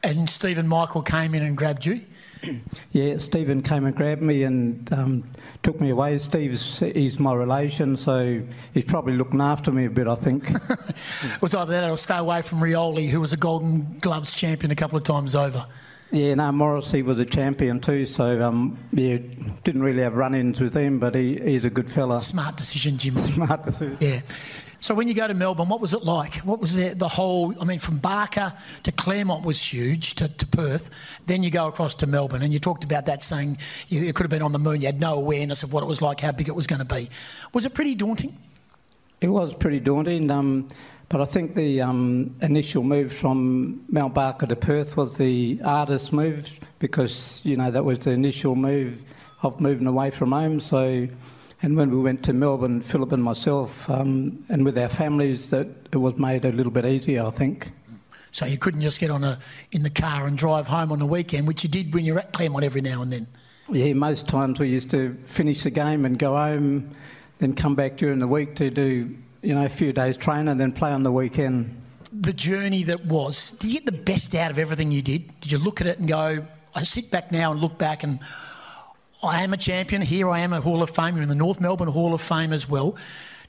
And 0.02 0.30
Stephen 0.30 0.68
Michael 0.68 1.02
came 1.02 1.36
in 1.36 1.44
and 1.44 1.58
grabbed 1.58 1.86
you. 1.86 2.02
Yeah, 2.92 3.18
Stephen 3.18 3.62
came 3.62 3.86
and 3.86 3.96
grabbed 3.96 4.22
me 4.22 4.44
and 4.44 4.92
um, 4.92 5.24
took 5.64 5.80
me 5.80 5.90
away. 5.90 6.18
Steve's 6.18 6.80
he's 6.80 7.18
my 7.18 7.34
relation, 7.34 7.96
so 7.96 8.44
he's 8.74 8.84
probably 8.84 9.14
looking 9.14 9.40
after 9.42 9.72
me 9.72 9.86
a 9.86 9.90
bit, 9.90 10.08
I 10.08 10.16
think. 10.16 10.50
it 10.70 11.42
was 11.42 11.56
either 11.56 11.72
that 11.72 11.90
or 11.90 11.98
stay 11.98 12.18
away 12.18 12.42
from 12.42 12.60
Rioli, 12.60 13.10
who 13.10 13.22
was 13.22 13.32
a 13.32 13.38
Golden 13.38 13.98
Gloves 14.00 14.36
champion 14.36 14.72
a 14.72 14.76
couple 14.76 14.98
of 14.98 15.06
times 15.06 15.36
over. 15.36 15.66
Yeah, 16.14 16.36
no, 16.36 16.52
Morrissey 16.52 17.02
was 17.02 17.18
a 17.18 17.26
champion 17.26 17.80
too, 17.80 18.06
so 18.06 18.40
um, 18.48 18.78
yeah, 18.92 19.18
didn't 19.64 19.82
really 19.82 20.04
have 20.04 20.14
run-ins 20.14 20.62
with 20.62 20.76
him, 20.76 21.00
but 21.00 21.16
he, 21.16 21.38
he's 21.38 21.66
a 21.66 21.72
good 21.72 21.90
fella. 21.90 22.22
Smart 22.22 22.56
decision, 22.56 23.00
Jim. 23.00 23.18
Smart 23.34 23.66
decision. 23.66 23.98
Yeah. 24.00 24.22
So 24.80 24.94
when 24.94 25.08
you 25.08 25.16
go 25.16 25.28
to 25.28 25.34
Melbourne, 25.34 25.70
what 25.70 25.82
was 25.82 25.94
it 25.94 26.04
like? 26.04 26.36
What 26.36 26.60
was 26.60 26.76
the, 26.76 26.90
the 26.90 27.08
whole? 27.08 27.56
I 27.60 27.66
mean, 27.66 27.80
from 27.80 27.98
Barker 27.98 28.54
to 28.84 28.92
Claremont 28.92 29.44
was 29.44 29.60
huge 29.60 30.14
to, 30.16 30.28
to 30.28 30.46
Perth. 30.46 30.92
Then 31.26 31.42
you 31.42 31.50
go 31.50 31.68
across 31.68 31.96
to 31.96 32.06
Melbourne, 32.06 32.44
and 32.44 32.54
you 32.54 32.60
talked 32.60 32.84
about 32.84 33.08
that, 33.08 33.24
saying 33.24 33.58
you, 33.88 34.14
could 34.14 34.26
have 34.26 34.30
been 34.30 34.44
on 34.44 34.52
the 34.52 34.60
moon. 34.60 34.82
You 34.82 34.88
had 34.88 35.00
no 35.02 35.16
awareness 35.16 35.64
of 35.64 35.74
what 35.74 35.82
it 35.82 35.88
was 35.88 36.02
like, 36.02 36.20
how 36.20 36.32
big 36.32 36.48
it 36.48 36.56
was 36.56 36.68
going 36.68 36.86
to 36.86 36.86
be. 36.86 37.10
Was 37.54 37.66
it 37.66 37.74
pretty 37.74 37.96
daunting? 37.96 38.38
It 39.20 39.30
was 39.30 39.56
pretty 39.56 39.80
daunting, 39.80 40.30
um, 40.30 40.68
but 41.14 41.22
I 41.22 41.26
think 41.26 41.54
the 41.54 41.80
um, 41.80 42.36
initial 42.42 42.82
move 42.82 43.14
from 43.14 43.86
Mount 43.88 44.16
Barker 44.16 44.48
to 44.48 44.56
Perth 44.56 44.98
was 44.98 45.16
the 45.16 45.58
hardest 45.58 46.12
move 46.12 46.60
because 46.80 47.40
you 47.44 47.56
know 47.56 47.70
that 47.70 47.86
was 47.86 48.00
the 48.00 48.10
initial 48.10 48.56
move 48.56 49.06
of 49.44 49.62
moving 49.62 49.86
away 49.86 50.10
from 50.10 50.32
home. 50.32 50.60
So, 50.60 51.08
and 51.62 51.78
when 51.78 51.92
we 51.92 52.00
went 52.00 52.24
to 52.24 52.34
Melbourne, 52.34 52.82
Philip 52.82 53.12
and 53.12 53.24
myself, 53.24 53.88
um, 53.92 54.44
and 54.50 54.66
with 54.66 54.76
our 54.76 54.90
families, 54.90 55.52
that 55.52 55.68
it 55.92 55.98
was 55.98 56.18
made 56.18 56.46
a 56.46 56.52
little 56.52 56.72
bit 56.72 56.84
easier, 56.84 57.28
I 57.28 57.30
think. 57.30 57.70
So 58.32 58.48
you 58.48 58.58
couldn't 58.58 58.82
just 58.82 59.00
get 59.00 59.12
on 59.12 59.24
a 59.24 59.38
in 59.72 59.84
the 59.84 59.92
car 59.92 60.26
and 60.26 60.36
drive 60.36 60.68
home 60.68 60.92
on 60.92 60.98
the 60.98 61.06
weekend, 61.06 61.46
which 61.46 61.62
you 61.62 61.70
did 61.70 61.94
when 61.94 62.06
you're 62.06 62.18
at 62.18 62.34
Claremont 62.34 62.66
every 62.66 62.82
now 62.82 63.04
and 63.04 63.14
then. 63.14 63.28
Yeah, 63.70 63.94
most 63.94 64.28
times 64.28 64.60
we 64.60 64.70
used 64.70 64.90
to 64.90 65.14
finish 65.26 65.62
the 65.62 65.70
game 65.70 66.06
and 66.06 66.18
go 66.18 66.36
home, 66.36 66.90
then 67.38 67.54
come 67.54 67.76
back 67.76 67.98
during 67.98 68.18
the 68.18 68.28
week 68.28 68.56
to 68.56 68.72
do 68.72 69.16
you 69.44 69.54
know 69.54 69.66
a 69.66 69.70
few 69.70 69.94
days 69.94 70.18
training, 70.18 70.48
and 70.48 70.60
then 70.60 70.72
play 70.72 70.92
on 70.92 71.04
the 71.04 71.12
weekend. 71.12 71.80
The 72.12 72.34
journey 72.34 72.84
that 72.84 73.06
was, 73.06 73.52
did 73.52 73.72
you 73.72 73.74
get 73.80 73.86
the 73.86 73.92
best 73.92 74.36
out 74.36 74.52
of 74.52 74.60
everything 74.60 74.92
you 74.92 75.02
did? 75.02 75.40
Did 75.42 75.52
you 75.52 75.58
look 75.58 75.82
at 75.82 75.88
it 75.88 76.00
and 76.00 76.08
go, 76.08 76.46
I 76.76 76.84
sit 76.84 77.10
back 77.10 77.32
now 77.32 77.52
and 77.52 77.60
look 77.60 77.78
back 77.78 78.04
and 78.04 78.20
I 79.24 79.44
am 79.44 79.52
a 79.52 79.58
champion. 79.58 80.02
Here 80.04 80.30
I 80.30 80.40
am 80.42 80.54
a 80.54 80.62
Hall 80.62 80.84
of 80.84 80.92
Fame, 80.92 81.16
you're 81.16 81.24
in 81.24 81.30
the 81.30 81.36
North 81.36 81.60
Melbourne 81.60 81.88
Hall 81.88 82.14
of 82.14 82.22
Fame 82.22 82.54
as 82.54 82.70
well. 82.70 82.96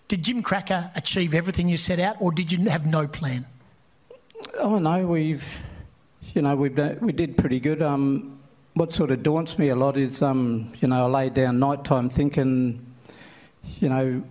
Did 0.08 0.22
Jim 0.24 0.42
Krakouer 0.42 0.96
achieve 0.96 1.34
everything 1.34 1.68
you 1.68 1.76
set 1.76 2.00
out, 2.00 2.16
or 2.20 2.32
did 2.32 2.52
you 2.52 2.68
have 2.70 2.86
no 2.86 3.06
plan? 3.06 3.46
Oh 4.58 4.78
no, 4.78 5.06
we've, 5.06 5.58
you 6.34 6.42
know, 6.42 6.56
we've 6.56 6.74
done, 6.74 6.98
we 7.00 7.12
did 7.12 7.36
pretty 7.36 7.60
good. 7.60 7.82
Um, 7.82 8.38
what 8.74 8.92
sort 8.92 9.10
of 9.10 9.22
daunts 9.22 9.58
me 9.58 9.68
a 9.68 9.76
lot 9.76 9.96
is, 9.96 10.22
um, 10.22 10.72
you 10.80 10.88
know, 10.88 11.06
I 11.06 11.08
lay 11.08 11.28
down 11.30 11.58
night 11.58 11.84
time 11.84 12.08
thinking, 12.08 12.94
you 13.78 13.88
know, 13.88 14.22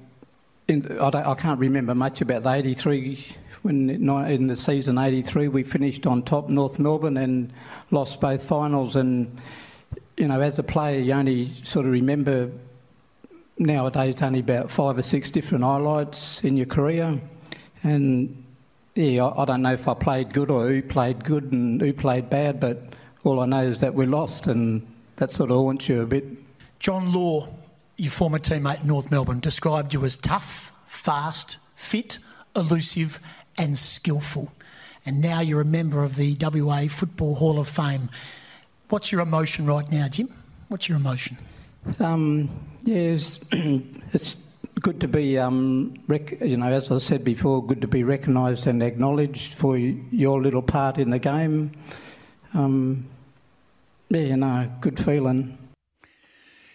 in, 0.68 1.00
I, 1.00 1.32
I 1.32 1.36
can't 1.36 1.60
remember 1.60 1.96
much 1.96 2.22
about 2.22 2.44
the 2.44 2.54
'83 2.54 3.26
when 3.62 3.90
in 3.90 4.48
the 4.48 4.58
season 4.58 4.98
'83 4.98 5.48
we 5.48 5.64
finished 5.64 6.06
on 6.06 6.24
top 6.24 6.50
North 6.50 6.80
Melbourne 6.80 7.18
and 7.18 7.52
lost 7.92 8.22
both 8.22 8.46
finals. 8.46 8.96
And 8.96 9.40
you 10.18 10.28
know, 10.28 10.40
as 10.42 10.60
a 10.60 10.64
player, 10.64 11.00
you 11.00 11.14
only 11.14 11.50
sort 11.64 11.86
of 11.86 11.92
remember 11.92 12.52
nowadays 13.58 14.22
only 14.22 14.40
about 14.40 14.72
five 14.72 14.98
or 14.98 15.02
six 15.02 15.30
different 15.30 15.64
highlights 15.64 16.44
in 16.44 16.58
your 16.58 16.66
career, 16.66 17.20
and 17.84 18.44
yeah, 18.96 19.26
I, 19.26 19.44
I 19.44 19.46
don't 19.46 19.62
know 19.62 19.74
if 19.74 19.88
I 19.88 19.94
played 19.94 20.34
good 20.34 20.50
or 20.50 20.68
who 20.68 20.82
played 20.82 21.24
good 21.24 21.52
and 21.52 21.82
who 21.82 21.94
played 21.94 22.30
bad, 22.30 22.60
but 22.60 22.94
all 23.24 23.40
I 23.40 23.46
know 23.46 23.62
is 23.62 23.80
that 23.80 23.94
we 23.94 24.06
lost, 24.06 24.48
and 24.48 24.86
that 25.18 25.32
sort 25.32 25.52
of 25.52 25.58
haunts 25.58 25.90
you 25.90 26.02
a 26.02 26.06
bit. 26.06 26.26
John 26.80 27.14
Law, 27.14 27.48
your 27.98 28.12
former 28.12 28.40
teammate 28.40 28.82
in 28.82 28.88
North 28.88 29.12
Melbourne, 29.12 29.40
described 29.40 29.94
you 29.94 30.04
as 30.06 30.18
tough, 30.18 30.72
fast, 30.86 31.58
fit, 31.76 32.18
elusive, 32.56 33.20
and 33.58 33.78
skillful. 33.78 34.52
And 35.06 35.22
now 35.22 35.42
you're 35.42 35.62
a 35.62 35.66
member 35.66 36.04
of 36.04 36.16
the 36.16 36.36
WA 36.40 36.88
Football 36.88 37.36
Hall 37.36 37.60
of 37.60 37.68
Fame. 37.68 38.10
What's 38.90 39.12
your 39.12 39.22
emotion 39.22 39.66
right 39.66 39.90
now, 39.92 40.08
Jim? 40.08 40.30
What's 40.70 40.88
your 40.88 40.98
emotion? 40.98 41.38
Um, 42.00 42.50
yes, 42.84 43.40
it's 43.52 44.38
good 44.80 45.02
to 45.02 45.08
be, 45.08 45.38
um, 45.38 45.94
rec- 46.08 46.40
you 46.42 46.58
know, 46.58 46.68
as 46.68 46.92
I 46.92 46.98
said 47.00 47.24
before, 47.24 47.66
good 47.66 47.82
to 47.82 47.88
be 47.88 48.04
recognised 48.04 48.66
and 48.68 48.82
acknowledged 48.82 49.54
for 49.54 49.78
your 49.78 50.42
little 50.42 50.62
part 50.62 50.98
in 50.98 51.10
the 51.10 51.20
game. 51.20 51.72
Um, 52.54 53.08
yeah, 54.10 54.22
you 54.22 54.38
know, 54.38 54.72
good 54.80 55.00
feeling. 55.00 55.58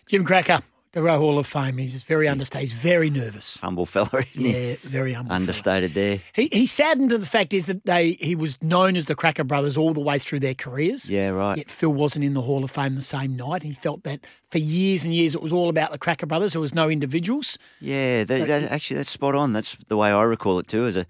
Jim 0.07 0.25
Krakouer, 0.25 0.63
WA 0.95 1.17
Hall 1.19 1.39
of 1.39 1.47
Fame. 1.47 1.79
He's 1.79 2.03
very 2.03 2.29
understated. 2.29 2.71
He's 2.71 2.73
very 2.73 3.11
nervous. 3.11 3.59
Humble 3.59 3.87
fella, 3.87 4.23
he? 4.33 4.71
Yeah, 4.71 4.77
very 4.83 5.13
humble. 5.13 5.31
fella. 5.31 5.41
Understated 5.41 5.95
there. 5.95 6.21
He, 6.33 6.49
he's 6.53 6.73
saddened 6.73 7.11
to 7.11 7.19
the 7.19 7.27
fact 7.27 7.53
is 7.53 7.67
that 7.67 7.85
they 7.85 8.13
he 8.21 8.35
was 8.35 8.61
known 8.63 8.97
as 8.97 9.07
the 9.07 9.15
Krakouer 9.15 9.47
Brothers 9.47 9.77
all 9.77 9.93
the 9.93 10.01
way 10.01 10.19
through 10.19 10.41
their 10.41 10.55
careers. 10.55 11.09
Yeah, 11.11 11.31
right. 11.31 11.59
Yet 11.59 11.71
Phil 11.71 11.93
wasn't 11.93 12.25
in 12.25 12.35
the 12.35 12.43
Hall 12.43 12.65
of 12.65 12.71
Fame 12.71 12.95
the 12.95 13.03
same 13.03 13.37
night. 13.37 13.63
He 13.63 13.73
felt 13.73 14.05
that 14.05 14.21
for 14.51 14.59
years 14.59 15.05
and 15.05 15.15
years 15.15 15.35
it 15.35 15.43
was 15.43 15.53
all 15.53 15.69
about 15.69 15.93
the 15.93 15.99
Krakouer 15.99 16.29
Brothers. 16.29 16.53
There 16.53 16.61
was 16.61 16.75
no 16.75 16.89
individuals. 16.89 17.59
Yeah, 17.81 18.25
that, 18.25 18.47
that, 18.47 18.73
actually, 18.73 18.97
that's 18.97 19.11
spot 19.11 19.35
on. 19.35 19.53
That's 19.53 19.77
the 19.89 19.97
way 19.97 20.11
I 20.11 20.23
recall 20.23 20.59
it 20.59 20.69
too. 20.69 20.87
As 20.87 20.97
a 20.97 21.07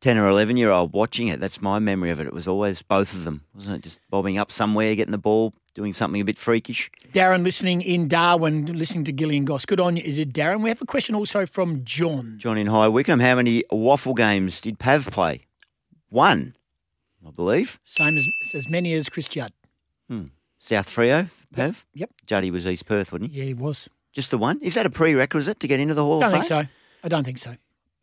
ten 0.00 0.18
or 0.18 0.28
eleven 0.28 0.56
year 0.56 0.70
old 0.70 0.92
watching 0.92 1.28
it, 1.28 1.40
that's 1.40 1.60
my 1.60 1.78
memory 1.78 2.10
of 2.10 2.20
it. 2.20 2.26
It 2.26 2.32
was 2.32 2.48
always 2.48 2.82
both 2.82 3.12
of 3.14 3.24
them, 3.24 3.44
wasn't 3.54 3.78
it? 3.78 3.82
Just 3.82 4.00
bobbing 4.10 4.38
up 4.38 4.50
somewhere, 4.50 4.94
getting 4.94 5.12
the 5.12 5.18
ball, 5.18 5.54
doing 5.74 5.92
something 5.92 6.20
a 6.20 6.24
bit 6.24 6.38
freakish. 6.38 6.90
Darren 7.12 7.44
listening 7.44 7.82
in 7.82 8.08
Darwin, 8.08 8.66
listening 8.66 9.04
to 9.04 9.12
Gillian 9.12 9.44
Goss. 9.44 9.64
Good 9.64 9.80
on 9.80 9.96
you, 9.96 10.26
Darren. 10.26 10.62
We 10.62 10.68
have 10.70 10.82
a 10.82 10.86
question 10.86 11.14
also 11.14 11.46
from 11.46 11.84
John. 11.84 12.36
John 12.38 12.58
in 12.58 12.66
High 12.66 12.88
Wycombe, 12.88 13.20
how 13.20 13.36
many 13.36 13.62
WAFL 13.70 14.16
games 14.16 14.60
did 14.60 14.78
Pav 14.78 15.10
play? 15.10 15.42
One, 16.08 16.56
I 17.26 17.30
believe. 17.30 17.78
Same 17.84 18.16
as 18.16 18.26
as 18.54 18.68
many 18.68 18.92
as 18.94 19.08
Chris 19.08 19.28
Judd. 19.28 19.52
Hmm. 20.08 20.26
South 20.58 20.88
Freo, 20.88 21.30
Pav. 21.54 21.86
Yep. 21.94 22.10
Juddy 22.26 22.50
was 22.50 22.66
East 22.66 22.84
Perth, 22.84 23.12
wasn't 23.12 23.30
he? 23.32 23.38
Yeah, 23.38 23.44
he 23.46 23.54
was. 23.54 23.88
Just 24.12 24.30
the 24.30 24.38
one. 24.38 24.60
Is 24.60 24.74
that 24.74 24.84
a 24.84 24.90
prerequisite 24.90 25.60
to 25.60 25.68
get 25.68 25.80
into 25.80 25.94
the 25.94 26.04
Hall 26.04 26.22
I 26.22 26.26
of 26.26 26.32
don't 26.32 26.32
think 26.32 26.44
so. 26.44 26.64
I 27.04 27.08
don't 27.08 27.24
think 27.24 27.38
so. 27.38 27.56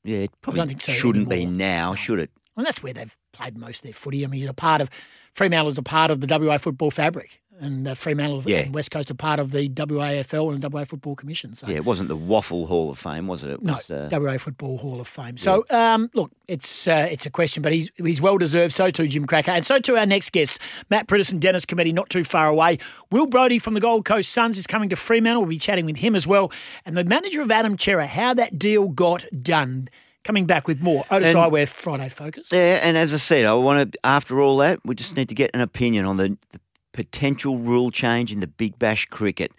Yeah, 0.08 0.20
it 0.20 0.32
probably 0.42 0.60
don't 0.60 0.68
think 0.70 0.82
so 0.82 0.92
shouldn't 0.94 1.28
be 1.28 1.42
anymore. 1.42 1.54
now, 1.54 1.96
should 1.96 2.20
it? 2.20 2.32
Well, 2.56 2.64
that's 2.64 2.82
where 2.82 2.94
they've 2.94 3.16
played 3.34 3.58
most 3.58 3.80
of 3.80 3.84
their 3.84 3.94
footy. 3.94 4.24
I 4.24 4.28
mean, 4.28 4.40
he's 4.40 4.50
a 4.50 4.54
part 4.54 4.82
of 4.82 4.90
Fremantle's 5.34 5.78
a 5.78 5.84
part 5.84 6.10
of 6.12 6.22
the 6.22 6.40
WA 6.40 6.58
football 6.58 6.92
fabric, 6.92 7.42
and 7.60 7.88
uh, 7.88 7.94
Fremantle 7.96 8.44
Yeah. 8.46 8.60
and 8.60 8.74
West 8.74 8.92
Coast 8.92 9.10
are 9.12 9.16
part 9.16 9.40
of 9.40 9.52
the 9.52 9.68
WAFL 9.70 10.54
and 10.54 10.64
WA 10.64 10.86
Football 10.86 11.16
Commission. 11.16 11.56
So 11.56 11.68
Yeah, 11.68 11.78
it 11.78 11.86
wasn't 11.86 12.10
the 12.10 12.18
WAFL 12.18 12.68
Hall 12.68 12.90
of 12.90 13.00
Fame, 13.00 13.28
was 13.28 13.44
it? 13.44 13.50
It 13.52 13.62
no, 13.64 13.74
was. 13.74 13.90
uh, 13.92 14.10
WA 14.12 14.38
Football 14.38 14.78
Hall 14.78 15.00
of 15.02 15.08
Fame. 15.08 15.38
So, 15.38 15.66
um, 15.70 16.10
look, 16.14 16.32
it's 16.48 16.88
uh, 16.88 17.08
it's 17.12 17.26
a 17.26 17.30
question, 17.30 17.64
but 17.64 17.74
he's 17.74 17.90
he's 17.98 18.22
well 18.22 18.38
deserved. 18.38 18.74
So 18.74 18.92
too, 18.92 19.08
Jim 19.08 19.26
Krakouer, 19.28 19.50
and 19.56 19.66
so 19.66 19.80
too 19.80 19.98
our 19.98 20.06
next 20.06 20.32
guest, 20.32 20.60
Matt 20.90 21.08
Priddis 21.08 21.38
Dennis 21.40 21.66
Cometti, 21.66 21.94
not 21.94 22.10
too 22.10 22.24
far 22.24 22.48
away. 22.48 22.78
Will 23.12 23.28
Brodie 23.28 23.60
from 23.60 23.74
the 23.74 23.82
Gold 23.82 24.06
Coast 24.06 24.32
Suns 24.32 24.58
is 24.58 24.68
coming 24.68 24.90
to 24.90 24.96
Fremantle. 24.96 25.42
We'll 25.44 25.50
be 25.50 25.60
chatting 25.60 25.86
with 25.86 25.98
him 25.98 26.16
as 26.16 26.26
well, 26.28 26.52
and 26.86 26.96
the 26.98 27.04
manager 27.04 27.42
of 27.42 27.52
Adam 27.52 27.78
Cerra, 27.78 28.08
how 28.08 28.34
that 28.36 28.58
deal 28.60 28.88
got 28.90 29.26
done. 29.42 29.90
Coming 30.24 30.46
back 30.46 30.68
with 30.68 30.82
more 30.82 31.06
Otis 31.10 31.30
And- 31.30 31.38
Eyewear 31.38 31.70
Friday 31.70 32.10
Focus. 32.10 32.50
Yeah, 32.52 32.82
and 32.84 32.98
as 32.98 33.14
I 33.14 33.18
said, 33.18 33.46
I 33.46 33.54
want 33.54 33.94
to. 33.94 34.00
After 34.04 34.42
all 34.42 34.58
that, 34.58 34.82
we 34.84 34.94
just 34.94 35.16
need 35.16 35.30
to 35.30 35.36
get 35.36 35.52
an 35.54 35.62
opinion 35.62 36.04
on 36.06 36.18
the, 36.18 36.38
the 36.52 36.60
potential 36.98 37.60
rule 37.60 37.92
change 37.92 38.32
in 38.32 38.40
the 38.40 38.48
Big 38.48 38.80
Bash 38.80 39.06
cricket. 39.06 39.52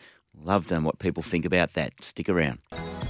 Love 0.43 0.69
know 0.73 0.81
what 0.81 0.99
people 0.99 1.23
think 1.23 1.45
about 1.45 1.75
that. 1.75 1.93
Stick 2.03 2.29
around. 2.29 2.59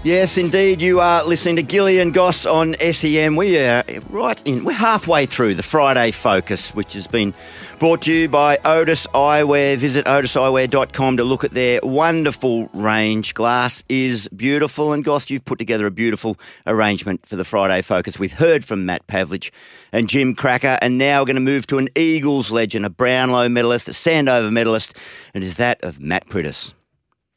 Yes, 0.04 0.38
indeed, 0.38 0.80
you 0.80 1.00
are 1.00 1.24
listening 1.26 1.56
to 1.56 1.62
Gillian 1.62 2.12
Goss 2.12 2.46
on 2.46 2.74
SEN. 2.74 3.34
We 3.34 3.58
are 3.58 3.82
right 4.10 4.40
in. 4.46 4.62
We're 4.64 4.72
halfway 4.72 5.26
through 5.26 5.56
the 5.56 5.64
Friday 5.64 6.12
Focus, 6.12 6.72
which 6.72 6.92
has 6.92 7.08
been 7.08 7.34
brought 7.80 8.02
to 8.02 8.12
you 8.12 8.28
by 8.28 8.58
Otis 8.64 9.08
Eyewear. 9.08 9.76
Visit 9.76 10.06
otiseyewear.com 10.06 11.16
to 11.16 11.24
look 11.24 11.42
at 11.42 11.50
their 11.50 11.80
wonderful 11.82 12.68
range. 12.74 13.34
Glass 13.34 13.82
is 13.88 14.28
beautiful, 14.28 14.92
and 14.92 15.04
Goss, 15.04 15.28
you've 15.30 15.44
put 15.44 15.58
together 15.58 15.86
a 15.86 15.90
beautiful 15.90 16.38
arrangement 16.68 17.26
for 17.26 17.34
the 17.34 17.44
Friday 17.44 17.82
Focus. 17.82 18.20
We've 18.20 18.32
heard 18.32 18.64
from 18.64 18.86
Matt 18.86 19.04
Pavlich 19.08 19.50
and 19.90 20.08
Jim 20.08 20.36
Krakouer, 20.36 20.78
and 20.80 20.96
now 20.96 21.22
we're 21.22 21.26
going 21.26 21.34
to 21.34 21.40
move 21.40 21.66
to 21.66 21.78
an 21.78 21.88
Eagles 21.96 22.52
legend, 22.52 22.86
a 22.86 22.90
Brownlow 22.90 23.48
medalist, 23.48 23.88
a 23.88 23.92
Sandover 23.92 24.52
medalist, 24.52 24.94
and 25.34 25.42
is 25.42 25.56
that 25.56 25.82
of 25.82 26.00
Matt 26.00 26.28
Priddis. 26.28 26.72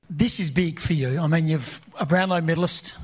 this 0.09 0.39
is 0.39 0.51
big 0.51 0.79
for 0.79 0.93
you. 0.93 1.19
I 1.19 1.27
mean, 1.27 1.47
you've 1.47 1.81
a 2.01 2.05
Brownlow 2.05 2.41
medalist, 2.41 2.97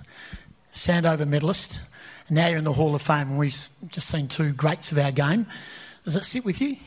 Sandover 0.73 1.27
medalist, 1.27 1.79
and 2.27 2.35
now 2.35 2.47
you're 2.47 2.57
in 2.57 2.63
the 2.63 2.73
Hall 2.73 2.95
of 2.95 3.01
Fame. 3.03 3.29
And 3.29 3.37
we've 3.37 3.55
just 3.89 4.09
seen 4.09 4.27
two 4.27 4.53
greats 4.53 4.91
of 4.91 4.97
our 4.97 5.11
game. 5.11 5.45
Does 6.03 6.15
it 6.15 6.25
sit 6.25 6.43
with 6.43 6.59
you? 6.59 6.77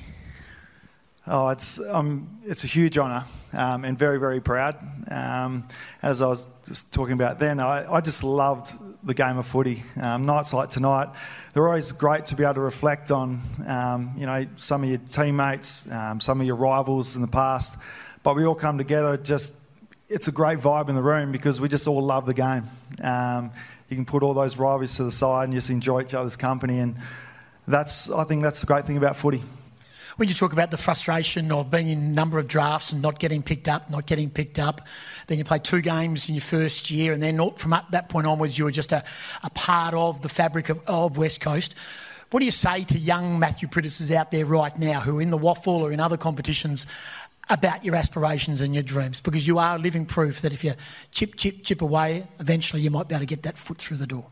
Oh, 1.29 1.51
it's 1.51 1.79
um, 1.79 2.41
it's 2.45 2.65
a 2.65 2.67
huge 2.67 2.99
honour 2.99 3.25
um, 3.53 3.85
and 3.85 3.97
very 3.97 4.19
very 4.19 4.41
proud. 4.41 4.77
Um, 5.09 5.69
as 6.03 6.21
I 6.21 6.27
was 6.27 6.49
just 6.67 6.93
talking 6.93 7.13
about 7.13 7.39
then, 7.39 7.61
I, 7.61 7.89
I 7.89 8.01
just 8.01 8.25
loved 8.25 8.73
the 9.07 9.15
game 9.15 9.39
of 9.39 9.47
footy. 9.47 9.85
Um, 9.97 10.27
nights 10.27 10.53
like 10.53 10.69
tonight, 10.69 11.11
they're 11.55 11.69
always 11.69 11.93
great 11.93 12.27
to 12.27 12.35
be 12.35 12.43
able 12.43 12.55
to 12.55 12.61
reflect 12.61 13.13
on. 13.13 13.41
Um, 13.69 14.15
you 14.19 14.27
know, 14.27 14.49
some 14.57 14.83
of 14.83 14.89
your 14.89 14.99
teammates, 14.99 15.89
um, 15.93 16.19
some 16.19 16.41
of 16.41 16.47
your 16.49 16.57
rivals 16.57 17.15
in 17.15 17.23
the 17.23 17.29
past, 17.29 17.77
but 18.25 18.35
we 18.35 18.45
all 18.45 18.57
come 18.57 18.79
together. 18.79 19.17
Just 19.17 19.60
it's 20.11 20.27
a 20.27 20.33
great 20.33 20.59
vibe 20.59 20.89
in 20.89 20.97
the 20.97 21.03
room 21.03 21.31
because 21.31 21.61
we 21.61 21.69
just 21.69 21.87
all 21.87 22.03
love 22.03 22.27
the 22.27 22.35
game. 22.35 22.65
Um, 23.01 23.53
you 23.89 23.97
can 23.97 24.05
put 24.05 24.23
all 24.23 24.35
those 24.35 24.59
rivalries 24.59 24.97
to 24.97 25.05
the 25.05 25.13
side 25.13 25.45
and 25.45 25.53
just 25.55 25.71
enjoy 25.71 26.03
each 26.03 26.15
other's 26.15 26.37
company, 26.37 26.79
and 26.81 26.97
that's 27.67 28.11
I 28.11 28.25
think 28.25 28.43
that's 28.43 28.61
the 28.61 28.67
great 28.67 28.85
thing 28.87 28.97
about 28.97 29.17
footy. 29.17 29.43
when 30.17 30.29
you 30.29 30.35
talk 30.35 30.53
about 30.53 30.71
the 30.71 30.77
frustration 30.77 31.51
of 31.53 31.71
being 31.71 31.89
in 31.89 31.99
a 31.99 32.09
number 32.09 32.39
of 32.39 32.49
drafts 32.49 32.93
and 32.93 33.01
not 33.01 33.19
getting 33.19 33.43
picked 33.43 33.69
up, 33.69 33.89
not 33.89 34.07
getting 34.07 34.29
picked 34.31 34.59
up, 34.59 34.81
then 35.29 35.39
you 35.39 35.45
play 35.45 35.59
two 35.59 35.81
games 35.81 36.29
in 36.29 36.35
your 36.35 36.43
first 36.43 36.91
year, 36.91 37.13
and 37.13 37.23
then 37.23 37.39
from 37.53 37.75
that 37.91 38.09
point 38.09 38.27
onwards, 38.27 38.59
you 38.59 38.65
were 38.65 38.71
just 38.73 38.93
a, 38.93 39.05
a 39.43 39.51
part 39.51 39.95
of 39.95 40.23
the 40.23 40.29
fabric 40.29 40.69
of, 40.69 40.83
of 40.87 41.17
West 41.17 41.41
Coast. 41.41 41.75
What 42.31 42.39
do 42.39 42.45
you 42.45 42.53
say 42.53 42.85
to 42.85 42.99
young 42.99 43.41
Matthew 43.41 43.67
Priddis 43.67 44.09
out 44.15 44.31
there 44.31 44.47
right 44.47 44.77
now 44.79 45.01
who 45.01 45.19
are 45.19 45.23
in 45.23 45.31
the 45.31 45.39
WAFL 45.39 45.81
or 45.81 45.91
in 45.91 45.99
other 45.99 46.17
competitions 46.17 46.87
about 47.51 47.85
your 47.85 47.95
aspirations 47.95 48.61
and 48.61 48.75
your 48.75 48.83
dreams? 48.83 49.21
Because 49.21 49.47
you 49.47 49.59
are 49.59 49.79
living 49.79 50.07
proof 50.07 50.41
that 50.43 50.53
if 50.53 50.65
you 50.65 50.73
chip, 51.11 51.37
chip, 51.37 51.63
chip 51.63 51.83
away, 51.83 52.27
eventually 52.39 52.83
you 52.83 52.91
might 52.91 53.09
be 53.09 53.15
able 53.15 53.23
to 53.23 53.27
get 53.27 53.43
that 53.43 53.59
foot 53.59 53.79
through 53.79 53.99
the 53.99 54.07
door. 54.07 54.27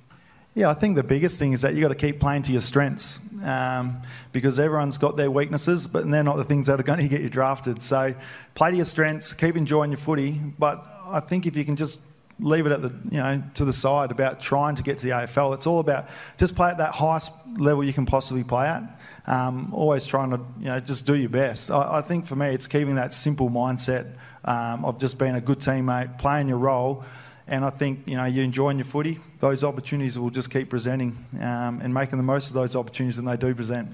Yeah, 0.55 0.71
I 0.71 0.75
think 0.75 0.97
the 0.97 1.05
biggest 1.05 1.39
thing 1.39 1.53
is 1.53 1.61
that 1.61 1.75
you've 1.75 1.83
got 1.83 1.89
to 1.89 1.95
keep 1.95 2.19
playing 2.19 2.43
to 2.43 2.53
your 2.53 2.61
strengths 2.61 3.21
um, 3.45 4.03
because 4.33 4.59
everyone's 4.59 4.99
got 4.99 5.17
their 5.17 5.31
weaknesses, 5.31 5.87
but 5.87 6.11
they're 6.11 6.25
not 6.25 6.37
the 6.37 6.45
things 6.45 6.67
that 6.67 6.81
are 6.81 6.83
going 6.83 7.01
to 7.03 7.09
get 7.09 7.21
you 7.21 7.29
drafted. 7.29 7.83
So 7.83 8.15
play 8.55 8.71
to 8.71 8.77
your 8.77 8.85
strengths, 8.85 9.33
keep 9.33 9.57
enjoying 9.57 9.91
your 9.91 9.99
footy, 9.99 10.33
but 10.59 10.85
I 11.07 11.21
think 11.21 11.47
if 11.47 11.57
you 11.57 11.65
can 11.65 11.77
just 11.77 12.01
leave 12.41 12.67
it 12.67 12.73
at 12.73 12.83
the 12.83 12.93
you 13.11 13.19
know 13.19 13.43
to 13.55 13.65
the 13.65 13.73
side 13.73 14.11
about 14.11 14.41
trying 14.41 14.77
to 14.77 14.83
get 14.83 14.99
to 14.99 15.07
the 15.07 15.13
AFL. 15.13 15.55
It's 15.55 15.67
all 15.67 15.81
about 15.81 16.09
just 16.37 16.55
play 16.55 16.71
at 16.71 16.79
that 16.79 16.93
highest 16.93 17.33
level 17.57 17.85
you 17.85 17.93
can 17.93 18.07
possibly 18.07 18.45
play 18.45 18.67
at. 18.67 18.83
Um, 19.27 19.73
always 19.75 20.07
trying 20.07 20.31
to 20.31 20.41
you 20.59 20.67
know 20.67 20.81
just 20.81 21.07
do 21.07 21.15
your 21.15 21.29
best. 21.29 21.71
I, 21.71 21.99
I 21.99 22.01
think 22.01 22.27
for 22.27 22.37
me, 22.37 22.49
it's 22.49 22.67
keeping 22.67 22.95
that 22.97 23.13
simple 23.13 23.51
mindset 23.51 24.13
um, 24.45 24.85
of 24.85 24.99
just 24.99 25.19
being 25.19 25.35
a 25.35 25.41
good 25.41 25.59
teammate, 25.59 26.19
playing 26.19 26.49
your 26.49 26.59
role. 26.59 27.05
And 27.47 27.65
I 27.65 27.71
think 27.71 28.07
you 28.07 28.17
know 28.17 28.25
you're 28.25 28.45
enjoying 28.45 28.79
your 28.79 28.85
footy. 28.85 29.19
Those 29.39 29.65
opportunities 29.65 30.19
will 30.19 30.31
just 30.31 30.51
keep 30.51 30.71
presenting 30.71 31.17
um, 31.41 31.81
and 31.83 31.93
making 31.93 32.19
the 32.19 32.25
most 32.25 32.49
of 32.49 32.55
those 32.55 32.77
opportunities 32.77 33.17
when 33.17 33.25
they 33.25 33.37
do 33.37 33.55
present. 33.55 33.89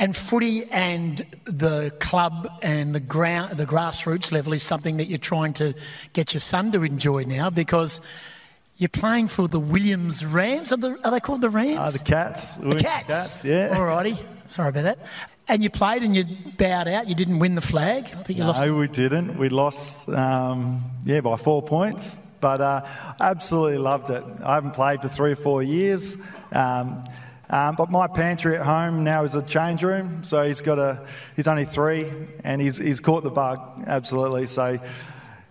And 0.00 0.16
footy 0.16 0.64
and 0.70 1.24
the 1.44 1.92
club 2.00 2.50
and 2.62 2.94
the 2.94 3.00
ground, 3.00 3.58
the 3.58 3.66
grassroots 3.66 4.32
level 4.32 4.54
is 4.54 4.62
something 4.62 4.96
that 4.96 5.08
you're 5.08 5.18
trying 5.18 5.52
to 5.54 5.74
get 6.14 6.32
your 6.32 6.40
son 6.40 6.72
to 6.72 6.82
enjoy 6.82 7.24
now 7.24 7.50
because 7.50 8.00
you're 8.78 8.88
playing 8.88 9.28
for 9.28 9.46
the 9.46 9.60
Williams 9.60 10.24
Rams. 10.24 10.72
Are, 10.72 10.78
the, 10.78 10.98
are 11.04 11.10
they 11.10 11.20
called 11.20 11.42
the 11.42 11.50
Rams? 11.50 11.78
Uh, 11.78 11.98
the 11.98 12.04
Cats. 12.04 12.54
The 12.54 12.76
Cats. 12.76 13.06
Cats. 13.08 13.44
Yeah. 13.44 13.76
Alrighty. 13.76 14.18
Sorry 14.48 14.70
about 14.70 14.84
that. 14.84 14.98
And 15.48 15.62
you 15.62 15.68
played 15.68 16.02
and 16.02 16.16
you 16.16 16.24
bowed 16.56 16.88
out. 16.88 17.06
You 17.06 17.14
didn't 17.14 17.38
win 17.38 17.54
the 17.54 17.60
flag. 17.60 18.04
I 18.04 18.22
think 18.22 18.38
you 18.38 18.44
no, 18.44 18.52
lost. 18.52 18.64
No, 18.64 18.74
we 18.74 18.88
didn't. 18.88 19.36
We 19.36 19.50
lost. 19.50 20.08
Um, 20.08 20.82
yeah, 21.04 21.20
by 21.20 21.36
four 21.36 21.62
points 21.62 22.26
but 22.40 22.60
uh, 22.60 22.80
absolutely 23.20 23.76
loved 23.76 24.10
it. 24.10 24.24
I 24.42 24.54
haven't 24.54 24.72
played 24.72 25.02
for 25.02 25.08
three 25.08 25.32
or 25.32 25.36
four 25.36 25.62
years. 25.62 26.16
Um, 26.52 27.04
um, 27.50 27.74
but 27.74 27.90
my 27.90 28.06
pantry 28.06 28.56
at 28.56 28.64
home 28.64 29.04
now 29.04 29.24
is 29.24 29.34
a 29.34 29.42
change 29.42 29.82
room, 29.82 30.22
so 30.22 30.46
he's 30.46 30.60
got 30.60 30.78
a. 30.78 31.06
He's 31.36 31.48
only 31.48 31.64
three, 31.64 32.10
and 32.44 32.60
he's 32.60 32.78
he's 32.78 33.00
caught 33.00 33.24
the 33.24 33.30
bug 33.30 33.84
absolutely. 33.86 34.46
So 34.46 34.78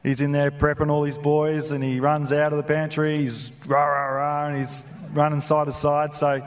he's 0.02 0.22
in 0.22 0.32
there 0.32 0.50
prepping 0.50 0.90
all 0.90 1.04
his 1.04 1.18
boys, 1.18 1.72
and 1.72 1.84
he 1.84 2.00
runs 2.00 2.32
out 2.32 2.54
of 2.54 2.58
the 2.58 2.64
pantry. 2.64 3.20
He's 3.20 3.52
rah 3.66 3.86
rah 3.86 4.08
rah, 4.08 4.48
and 4.48 4.58
he's 4.58 5.00
running 5.12 5.42
side 5.42 5.66
to 5.66 5.74
side. 5.74 6.16
So 6.16 6.46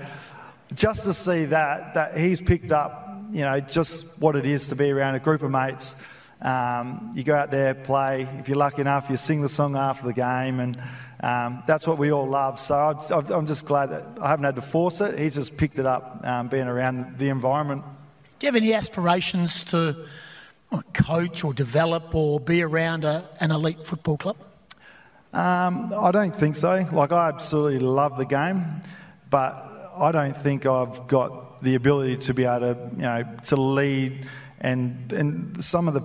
just 0.75 1.05
to 1.05 1.13
see 1.15 1.45
that 1.47 1.95
that 1.95 2.19
he's 2.19 2.41
picked 2.41 2.73
up, 2.73 3.21
you 3.31 3.43
know, 3.43 3.61
just 3.61 4.21
what 4.21 4.37
it 4.37 4.47
is 4.47 4.69
to 4.69 4.77
be 4.77 4.91
around 4.91 5.15
a 5.17 5.21
group 5.21 5.43
of 5.43 5.51
mates 5.51 5.95
um, 6.43 7.13
you 7.15 7.23
go 7.23 7.37
out 7.37 7.53
there, 7.53 7.75
play. 7.75 8.23
If 8.41 8.49
you're 8.49 8.59
lucky 8.59 8.81
enough, 8.81 9.09
you 9.09 9.17
sing 9.17 9.43
the 9.43 9.49
song 9.49 9.77
after 9.77 10.07
the 10.07 10.13
game, 10.13 10.59
and 10.59 10.77
um, 11.23 11.63
that's 11.67 11.87
what 11.87 11.99
we 11.99 12.11
all 12.11 12.27
love. 12.27 12.59
So 12.59 12.75
I'm 12.75 13.47
just 13.47 13.65
glad 13.65 13.87
that 13.91 14.05
I 14.21 14.29
haven't 14.29 14.45
had 14.45 14.57
to 14.57 14.63
force 14.63 15.01
it. 15.01 15.19
He's 15.19 15.35
just 15.35 15.57
picked 15.57 15.79
it 15.79 15.87
up, 15.87 16.21
um, 16.25 16.49
being 16.49 16.67
around 16.67 17.19
the 17.19 17.29
environment. 17.29 17.85
Do 18.39 18.47
you 18.47 18.49
have 18.49 18.57
any 18.57 18.75
aspirations 18.75 19.65
to 19.67 20.05
coach 20.93 21.45
or 21.45 21.53
develop 21.55 22.15
or 22.15 22.41
be 22.41 22.63
around 22.63 23.05
a, 23.05 23.29
an 23.41 23.51
elite 23.51 23.87
football 23.87 24.17
club? 24.17 24.37
Um, 25.33 25.95
I 25.97 26.11
don't 26.11 26.35
think 26.35 26.57
so. 26.57 26.87
Like 26.93 27.13
I 27.13 27.29
absolutely 27.29 27.79
love 27.79 28.17
the 28.17 28.27
game, 28.27 28.83
but 29.31 29.91
I 29.97 30.11
don't 30.13 30.37
think 30.37 30.67
I've 30.67 31.07
got 31.07 31.63
the 31.63 31.75
ability 31.75 32.17
to 32.17 32.35
be 32.35 32.45
able 32.45 32.75
to, 32.75 32.91
you 32.97 33.03
know, 33.03 33.37
to 33.45 33.57
lead 33.57 34.27
and 34.61 35.13
and 35.13 35.65
some 35.65 35.89
of 35.89 35.95
the 35.95 36.01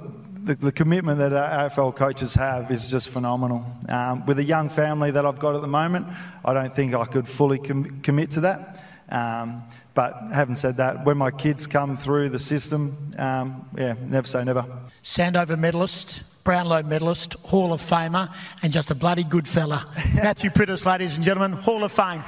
the, 0.48 0.56
the, 0.56 0.72
commitment 0.72 1.20
that 1.20 1.34
our 1.34 1.70
AFL 1.70 1.96
coaches 1.96 2.34
have 2.36 2.72
is 2.72 2.90
just 2.90 3.10
phenomenal. 3.10 3.66
Um, 3.90 4.26
with 4.26 4.40
a 4.40 4.44
young 4.44 4.70
family 4.70 5.12
that 5.12 5.26
I've 5.26 5.40
got 5.40 5.56
at 5.56 5.62
the 5.62 5.68
moment, 5.68 6.08
I 6.44 6.54
don't 6.54 6.74
think 6.74 6.96
I 6.96 7.06
could 7.06 7.28
fully 7.28 7.60
com- 7.60 8.02
commit 8.02 8.32
to 8.32 8.42
that. 8.42 8.84
Um, 9.10 9.64
but 9.94 10.14
having 10.34 10.56
said 10.56 10.78
that, 10.78 11.06
when 11.06 11.18
my 11.18 11.32
kids 11.32 11.68
come 11.68 11.98
through 11.98 12.30
the 12.30 12.40
system, 12.40 13.14
um, 13.18 13.68
yeah, 13.78 13.96
never 14.02 14.28
say 14.28 14.44
never. 14.44 14.66
Sandover 15.04 15.58
medalist, 15.58 16.24
Brownlow 16.44 16.84
medalist, 16.84 17.34
Hall 17.46 17.74
of 17.74 17.82
Famer, 17.82 18.34
and 18.62 18.72
just 18.72 18.92
a 18.92 18.96
bloody 18.96 19.24
good 19.24 19.48
fella. 19.48 19.86
Matthew 20.16 20.50
Priddis, 20.50 20.86
ladies 20.86 21.16
and 21.16 21.24
gentlemen, 21.24 21.54
Hall 21.54 21.84
of 21.84 21.92
Fame. 21.92 22.24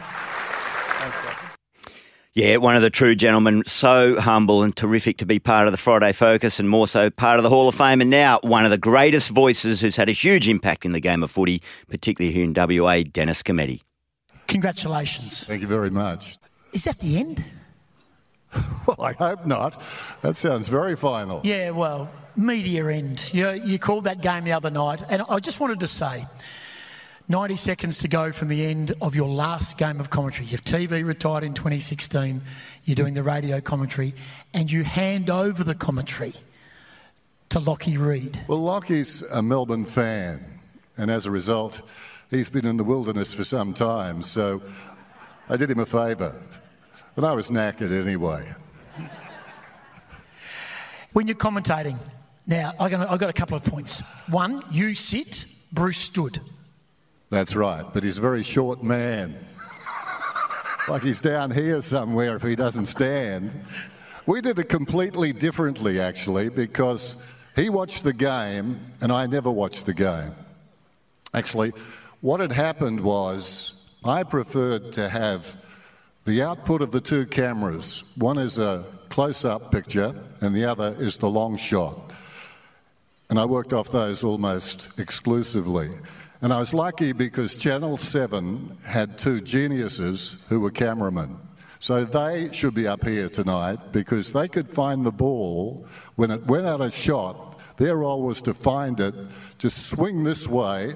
Yeah, 2.40 2.56
one 2.56 2.78
of 2.78 2.82
the 2.82 2.90
true 2.90 3.16
gentlemen, 3.16 3.64
so 3.66 4.18
humble 4.18 4.64
and 4.64 4.74
terrific 4.74 5.18
to 5.18 5.26
be 5.26 5.40
part 5.40 5.68
of 5.68 5.74
the 5.74 5.78
Friday 5.78 6.14
Focus 6.14 6.58
and 6.58 6.70
more 6.70 6.88
so 6.88 7.10
part 7.10 7.38
of 7.38 7.44
the 7.44 7.50
Hall 7.50 7.68
of 7.68 7.76
Fame. 7.76 8.00
And 8.00 8.10
now 8.10 8.40
one 8.44 8.64
of 8.64 8.72
the 8.72 8.78
greatest 8.78 9.30
voices 9.32 9.82
who's 9.82 9.98
had 9.98 10.08
a 10.08 10.14
huge 10.14 10.48
impact 10.48 10.86
in 10.86 10.94
the 10.94 11.02
game 11.02 11.22
of 11.22 11.32
footy, 11.32 11.62
particularly 11.90 12.34
here 12.34 12.46
in 12.46 12.54
WA, 12.54 13.04
Dennis 13.12 13.44
Cometti. 13.44 13.82
Congratulations. 14.48 15.44
Thank 15.44 15.62
you 15.62 15.68
very 15.68 15.90
much. 15.90 16.38
Is 16.72 16.86
that 16.86 17.00
the 17.00 17.20
end? 17.20 17.44
well, 18.88 19.02
I 19.02 19.12
hope 19.12 19.46
not. 19.46 19.82
That 20.22 20.38
sounds 20.38 20.70
very 20.70 20.96
final. 20.96 21.42
Yeah, 21.44 21.72
well, 21.72 22.10
media 22.38 22.88
end. 22.88 23.34
You, 23.34 23.52
you 23.52 23.80
called 23.80 24.06
that 24.06 24.22
game 24.22 24.46
the 24.46 24.54
other 24.54 24.72
night, 24.72 25.04
and 25.10 25.24
I 25.28 25.40
just 25.40 25.60
wanted 25.60 25.82
to 25.82 25.90
say 25.90 26.26
90 27.32 27.58
seconds 27.58 28.00
to 28.00 28.08
go 28.08 28.32
from 28.32 28.48
the 28.48 28.66
end 28.66 28.92
of 29.04 29.16
your 29.16 29.30
last 29.30 29.78
game 29.78 30.00
of 30.00 30.10
commentary. 30.10 30.48
You've 30.48 30.64
TV 30.64 31.06
retired 31.06 31.44
in 31.44 31.54
2016, 31.54 32.42
you're 32.86 32.96
doing 32.96 33.14
the 33.14 33.22
radio 33.22 33.62
commentary, 33.62 34.16
and 34.52 34.72
you 34.72 34.84
hand 34.84 35.30
over 35.30 35.64
the 35.64 35.76
commentary 35.76 36.34
to 37.50 37.60
Lockie 37.60 37.98
Reed. 37.98 38.42
Well, 38.48 38.64
Lockie's 38.64 39.22
a 39.32 39.44
Melbourne 39.44 39.86
fan, 39.86 40.44
and 40.98 41.12
as 41.12 41.28
a 41.28 41.32
result, 41.32 41.84
he's 42.32 42.50
been 42.50 42.66
in 42.66 42.78
the 42.78 42.84
wilderness 42.84 43.36
for 43.36 43.44
some 43.44 43.76
time, 43.76 44.24
so 44.24 44.60
I 45.48 45.56
did 45.56 45.70
him 45.70 45.78
a 45.78 45.86
favour. 45.86 46.34
But 47.14 47.26
I 47.26 47.34
was 47.34 47.52
knackered 47.52 47.92
anyway. 47.92 48.56
When 51.14 51.28
you're 51.28 51.36
commentating, 51.38 52.00
now 52.48 52.74
I've 52.80 52.90
got 53.20 53.30
a 53.30 53.34
couple 53.34 53.56
of 53.56 53.64
points. 53.64 54.02
One, 54.32 54.64
you 54.72 54.96
sit, 54.96 55.46
Bruce 55.72 56.00
stood. 56.00 56.42
That's 57.30 57.56
right, 57.56 57.86
but 57.94 58.04
he's 58.04 58.18
a 58.18 58.22
very 58.22 58.44
short 58.44 58.84
man. 58.84 59.38
like 60.88 61.04
he's 61.04 61.22
down 61.22 61.52
here 61.52 61.82
somewhere 61.82 62.36
if 62.36 62.42
he 62.42 62.56
doesn't 62.56 62.88
stand. 62.88 63.52
We 64.26 64.42
did 64.42 64.58
it 64.58 64.70
completely 64.70 65.34
differently, 65.34 66.00
actually, 66.00 66.50
because 66.50 67.24
he 67.56 67.70
watched 67.70 68.04
the 68.04 68.14
game 68.14 68.80
and 69.02 69.12
I 69.12 69.28
never 69.28 69.52
watched 69.52 69.86
the 69.86 69.94
game. 69.94 70.34
Actually, 71.34 71.72
what 72.22 72.40
had 72.40 72.52
happened 72.52 73.02
was 73.02 73.94
I 74.04 74.24
preferred 74.24 74.94
to 74.94 75.08
have 75.08 75.56
the 76.26 76.42
output 76.42 76.82
of 76.82 76.92
the 76.92 77.02
two 77.02 77.26
cameras. 77.26 78.12
One 78.18 78.38
is 78.38 78.58
a 78.58 78.86
close 79.10 79.46
up 79.46 79.72
picture, 79.72 80.16
and 80.42 80.56
the 80.56 80.66
other 80.66 80.96
is 81.00 81.18
the 81.18 81.30
long 81.30 81.58
shot. 81.58 82.12
And 83.30 83.40
I 83.40 83.46
worked 83.46 83.74
off 83.74 83.90
those 83.90 84.24
almost 84.24 85.00
exclusively. 85.00 85.92
And 86.42 86.54
I 86.54 86.60
was 86.60 86.74
lucky 86.74 87.12
because 87.12 87.58
Channel 87.58 87.98
7 87.98 88.78
had 88.88 89.18
two 89.18 89.42
geniuses 89.42 90.46
who 90.48 90.62
were 90.62 90.72
cameramen. 90.72 91.38
So 91.80 92.06
they 92.06 92.50
should 92.54 92.74
be 92.74 92.88
up 92.88 93.06
here 93.06 93.28
tonight 93.30 93.92
because 93.92 94.32
they 94.32 94.48
could 94.48 94.74
find 94.74 95.06
the 95.06 95.12
ball 95.12 95.86
when 96.16 96.32
it 96.32 96.46
went 96.46 96.66
out 96.66 96.82
of 96.82 96.94
shot. 96.94 97.60
Their 97.78 97.98
role 97.98 98.24
was 98.24 98.42
to 98.44 98.54
find 98.54 99.00
it, 99.00 99.16
just 99.58 99.88
swing 99.88 100.24
this 100.24 100.48
way, 100.48 100.96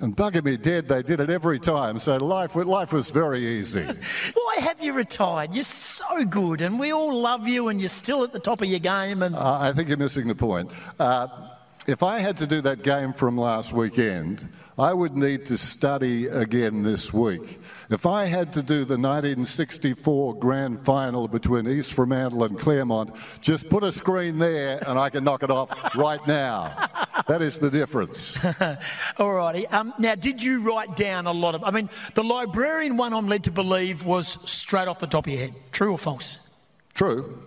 and 0.00 0.16
bugger 0.16 0.42
me 0.42 0.56
dead, 0.56 0.88
they 0.88 1.02
did 1.02 1.20
it 1.20 1.28
every 1.28 1.58
time. 1.58 1.98
So 1.98 2.16
life, 2.16 2.56
life 2.56 2.92
was 2.92 3.10
very 3.10 3.46
easy. 3.46 3.82
Why 4.34 4.56
have 4.60 4.82
you 4.82 4.94
retired? 4.94 5.54
You're 5.54 5.64
so 5.64 6.24
good, 6.24 6.62
and 6.62 6.78
we 6.78 6.92
all 6.92 7.18
love 7.20 7.46
you, 7.46 7.68
and 7.68 7.80
you're 7.80 7.90
still 7.90 8.24
at 8.24 8.32
the 8.32 8.38
top 8.38 8.62
of 8.62 8.68
your 8.68 8.78
game. 8.78 9.22
And 9.22 9.36
uh, 9.36 9.58
I 9.60 9.72
think 9.72 9.88
you're 9.88 9.98
missing 9.98 10.26
the 10.26 10.34
point. 10.34 10.70
Uh, 10.98 11.28
if 11.90 12.04
I 12.04 12.20
had 12.20 12.36
to 12.36 12.46
do 12.46 12.60
that 12.60 12.84
game 12.84 13.12
from 13.12 13.36
last 13.36 13.72
weekend, 13.72 14.48
I 14.78 14.94
would 14.94 15.16
need 15.16 15.44
to 15.46 15.58
study 15.58 16.28
again 16.28 16.84
this 16.84 17.12
week. 17.12 17.58
If 17.90 18.06
I 18.06 18.26
had 18.26 18.52
to 18.52 18.62
do 18.62 18.84
the 18.84 18.96
1964 18.96 20.36
grand 20.36 20.84
final 20.84 21.26
between 21.26 21.66
East 21.66 21.94
Fremantle 21.94 22.44
and 22.44 22.56
Claremont, 22.56 23.10
just 23.40 23.68
put 23.68 23.82
a 23.82 23.92
screen 23.92 24.38
there 24.38 24.80
and 24.86 25.00
I 25.00 25.10
can 25.10 25.24
knock 25.24 25.42
it 25.42 25.50
off 25.50 25.94
right 25.96 26.24
now. 26.28 26.72
That 27.26 27.42
is 27.42 27.58
the 27.58 27.70
difference. 27.70 28.38
All 29.18 29.34
righty. 29.34 29.66
Um, 29.66 29.92
now, 29.98 30.14
did 30.14 30.40
you 30.40 30.62
write 30.62 30.94
down 30.94 31.26
a 31.26 31.32
lot 31.32 31.56
of? 31.56 31.64
I 31.64 31.72
mean, 31.72 31.90
the 32.14 32.22
librarian 32.22 32.96
one 32.96 33.12
I'm 33.12 33.26
led 33.26 33.42
to 33.44 33.50
believe 33.50 34.04
was 34.04 34.28
straight 34.48 34.86
off 34.86 35.00
the 35.00 35.08
top 35.08 35.26
of 35.26 35.32
your 35.32 35.40
head. 35.40 35.54
True 35.72 35.90
or 35.90 35.98
false? 35.98 36.38
True. 36.94 37.42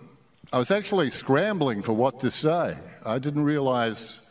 I 0.52 0.58
was 0.58 0.70
actually 0.70 1.08
scrambling 1.08 1.80
for 1.80 1.94
what 1.94 2.20
to 2.20 2.30
say. 2.30 2.76
I 3.06 3.18
didn't 3.18 3.44
realise 3.44 4.23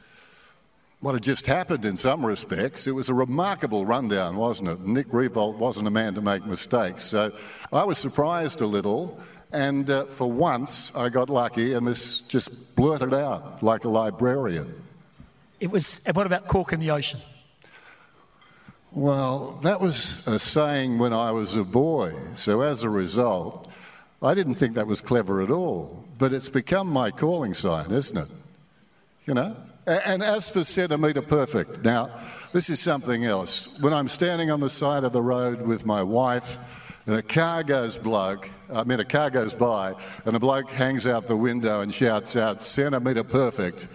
what 1.04 1.16
had 1.16 1.22
just 1.22 1.46
happened 1.46 1.84
in 1.84 1.98
some 1.98 2.26
respects. 2.26 2.88
It 2.88 2.94
was 2.94 3.10
a 3.10 3.14
remarkable 3.14 3.86
rundown, 3.86 4.38
wasn't 4.38 4.70
it? 4.70 4.80
Nick 4.88 5.08
Riewoldt 5.10 5.58
wasn't 5.58 5.88
a 5.88 5.92
man 5.92 6.14
to 6.14 6.22
make 6.22 6.46
mistakes. 6.46 7.04
So 7.04 7.34
I 7.74 7.84
was 7.84 7.98
surprised 7.98 8.62
a 8.62 8.66
little, 8.66 9.20
and 9.52 9.90
uh, 9.90 10.06
for 10.06 10.32
once 10.32 10.96
I 10.96 11.10
got 11.10 11.30
lucky, 11.30 11.74
and 11.74 11.86
this 11.86 12.22
just 12.22 12.74
blurted 12.78 13.14
out 13.14 13.62
like 13.62 13.84
a 13.84 13.90
librarian. 13.90 14.82
It 15.60 15.72
was. 15.72 16.00
and 16.06 16.16
What 16.16 16.26
about 16.26 16.48
cork 16.48 16.72
in 16.72 16.80
the 16.80 16.92
ocean? 16.92 17.20
Well, 18.94 19.60
that 19.64 19.82
was 19.82 20.26
a 20.26 20.40
saying 20.40 21.00
when 21.00 21.12
I 21.12 21.32
was 21.32 21.58
a 21.58 21.66
boy. 21.66 22.14
So 22.38 22.62
as 22.62 22.84
a 22.84 22.90
result, 22.90 23.70
I 24.22 24.34
didn't 24.34 24.56
think 24.56 24.76
that 24.76 24.88
was 24.88 25.02
clever 25.02 25.42
at 25.42 25.52
all. 25.52 26.06
But 26.18 26.32
it's 26.32 26.50
become 26.50 26.88
my 26.88 27.12
calling 27.12 27.54
sign, 27.54 27.92
isn't 27.92 28.18
it? 28.18 28.30
You 29.26 29.34
know? 29.34 29.58
And 29.86 30.24
as 30.24 30.50
for 30.50 30.64
centimetre 30.64 31.22
perfect, 31.22 31.84
now, 31.84 32.10
this 32.54 32.70
is 32.70 32.80
something 32.80 33.26
else. 33.26 33.80
When 33.82 33.92
I'm 33.92 34.08
standing 34.08 34.50
on 34.50 34.62
the 34.62 34.70
side 34.70 35.04
of 35.04 35.12
the 35.12 35.22
road 35.22 35.62
with 35.62 35.86
my 35.86 36.02
wife, 36.02 36.58
and 37.06 37.18
a 37.18 37.22
car 37.22 37.64
goes 37.64 37.98
bloke, 37.98 38.50
I 38.74 38.86
mean, 38.86 39.02
a 39.02 39.06
car 39.06 39.30
goes 39.30 39.54
by, 39.54 39.94
and 40.26 40.38
a 40.38 40.40
bloke 40.40 40.70
hangs 40.70 41.06
out 41.06 41.28
the 41.28 41.36
window 41.36 41.82
and 41.82 41.94
shouts 41.94 42.38
out, 42.38 42.62
centimetre 42.62 43.26
perfect. 43.26 43.90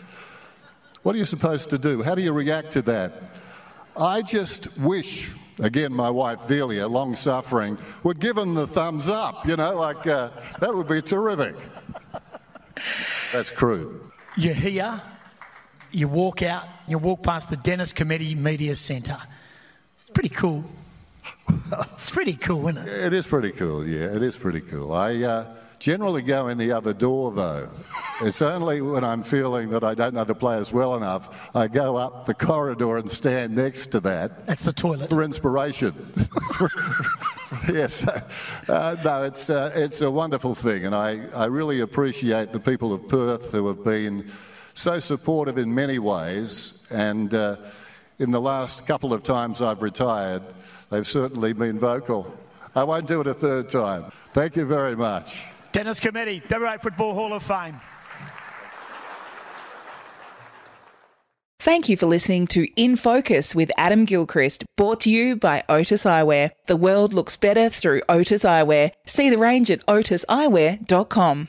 What 1.04 1.14
are 1.14 1.18
you 1.18 1.24
supposed 1.24 1.70
to 1.70 1.78
do? 1.78 2.02
How 2.02 2.14
do 2.14 2.20
you 2.20 2.32
react 2.32 2.72
to 2.72 2.82
that? 2.82 3.22
I 3.96 4.20
just 4.20 4.78
wish, 4.80 5.32
again, 5.58 5.92
my 5.94 6.10
wife 6.10 6.46
Delia, 6.46 6.86
long 6.86 7.14
suffering, 7.14 7.78
would 8.02 8.20
give 8.20 8.36
him 8.36 8.52
the 8.52 8.66
thumbs 8.66 9.08
up, 9.08 9.46
you 9.48 9.56
know, 9.56 9.74
like 9.74 10.06
uh, 10.06 10.28
that 10.60 10.74
would 10.74 10.86
be 10.86 11.00
terrific. 11.00 11.56
That's 13.32 13.50
crude. 13.50 14.02
You're 14.36 14.52
here. 14.52 15.00
You 15.90 16.08
walk 16.08 16.42
out. 16.42 16.64
You 16.86 16.98
walk 16.98 17.22
past 17.22 17.50
the 17.50 17.56
Dennis 17.56 17.92
Cometti 17.92 18.36
Media 18.36 18.76
Centre. 18.76 19.18
It's 20.00 20.10
pretty 20.10 20.30
cool. 20.30 20.64
It's 22.00 22.10
pretty 22.10 22.34
cool, 22.34 22.68
isn't 22.68 22.88
it? 22.88 23.06
It 23.06 23.12
is 23.12 23.26
pretty 23.26 23.52
cool, 23.52 23.86
yeah, 23.86 24.14
it 24.16 24.22
is 24.22 24.38
pretty 24.38 24.62
cool. 24.62 24.92
I 24.92 25.16
uh, 25.22 25.54
generally 25.78 26.22
go 26.22 26.48
in 26.48 26.56
the 26.56 26.72
other 26.72 26.94
door, 26.94 27.32
though. 27.32 27.68
It's 28.22 28.40
only 28.40 28.80
when 28.80 29.04
I'm 29.04 29.22
feeling 29.22 29.68
that 29.70 29.84
I 29.84 29.94
don't 29.94 30.14
know 30.14 30.24
the 30.24 30.34
players 30.34 30.72
well 30.72 30.96
enough, 30.96 31.50
I 31.54 31.68
go 31.68 31.96
up 31.96 32.26
the 32.26 32.34
corridor 32.34 32.96
and 32.96 33.10
stand 33.10 33.54
next 33.54 33.88
to 33.88 34.00
that. 34.00 34.46
That's 34.46 34.64
the 34.64 34.72
toilet. 34.72 35.10
For 35.10 35.22
inspiration. 35.22 35.94
yes. 37.68 38.02
Uh, 38.66 38.96
no, 39.04 39.24
it's, 39.24 39.50
uh, 39.50 39.70
it's 39.74 40.00
a 40.00 40.10
wonderful 40.10 40.54
thing, 40.54 40.86
and 40.86 40.94
I, 40.94 41.20
I 41.36 41.46
really 41.46 41.80
appreciate 41.80 42.52
the 42.52 42.60
people 42.60 42.92
of 42.92 43.06
Perth 43.08 43.52
who 43.52 43.66
have 43.68 43.84
been 43.84 44.30
so 44.78 44.98
supportive 44.98 45.58
in 45.58 45.74
many 45.74 45.98
ways. 45.98 46.86
And 46.92 47.34
uh, 47.34 47.56
in 48.18 48.30
the 48.30 48.40
last 48.40 48.86
couple 48.86 49.12
of 49.12 49.22
times 49.22 49.60
I've 49.60 49.82
retired, 49.82 50.42
they've 50.90 51.06
certainly 51.06 51.52
been 51.52 51.78
vocal. 51.78 52.32
I 52.74 52.84
won't 52.84 53.06
do 53.06 53.20
it 53.20 53.26
a 53.26 53.34
third 53.34 53.68
time. 53.68 54.06
Thank 54.32 54.56
you 54.56 54.64
very 54.64 54.94
much. 54.94 55.44
Dennis 55.72 56.00
Cometti, 56.00 56.42
WA 56.48 56.78
Football 56.78 57.14
Hall 57.14 57.32
of 57.32 57.42
Fame. 57.42 57.80
Thank 61.60 61.88
you 61.88 61.96
for 61.96 62.06
listening 62.06 62.46
to 62.48 62.68
In 62.80 62.96
Focus 62.96 63.54
with 63.54 63.70
Adam 63.76 64.04
Gilchrist, 64.04 64.64
brought 64.76 65.00
to 65.00 65.10
you 65.10 65.34
by 65.36 65.64
Otis 65.68 66.04
Eyewear. 66.04 66.52
The 66.66 66.76
world 66.76 67.12
looks 67.12 67.36
better 67.36 67.68
through 67.68 68.02
Otis 68.08 68.44
Eyewear. 68.44 68.92
See 69.04 69.28
the 69.28 69.38
range 69.38 69.70
at 69.70 69.84
otiseyewear.com. 69.86 71.48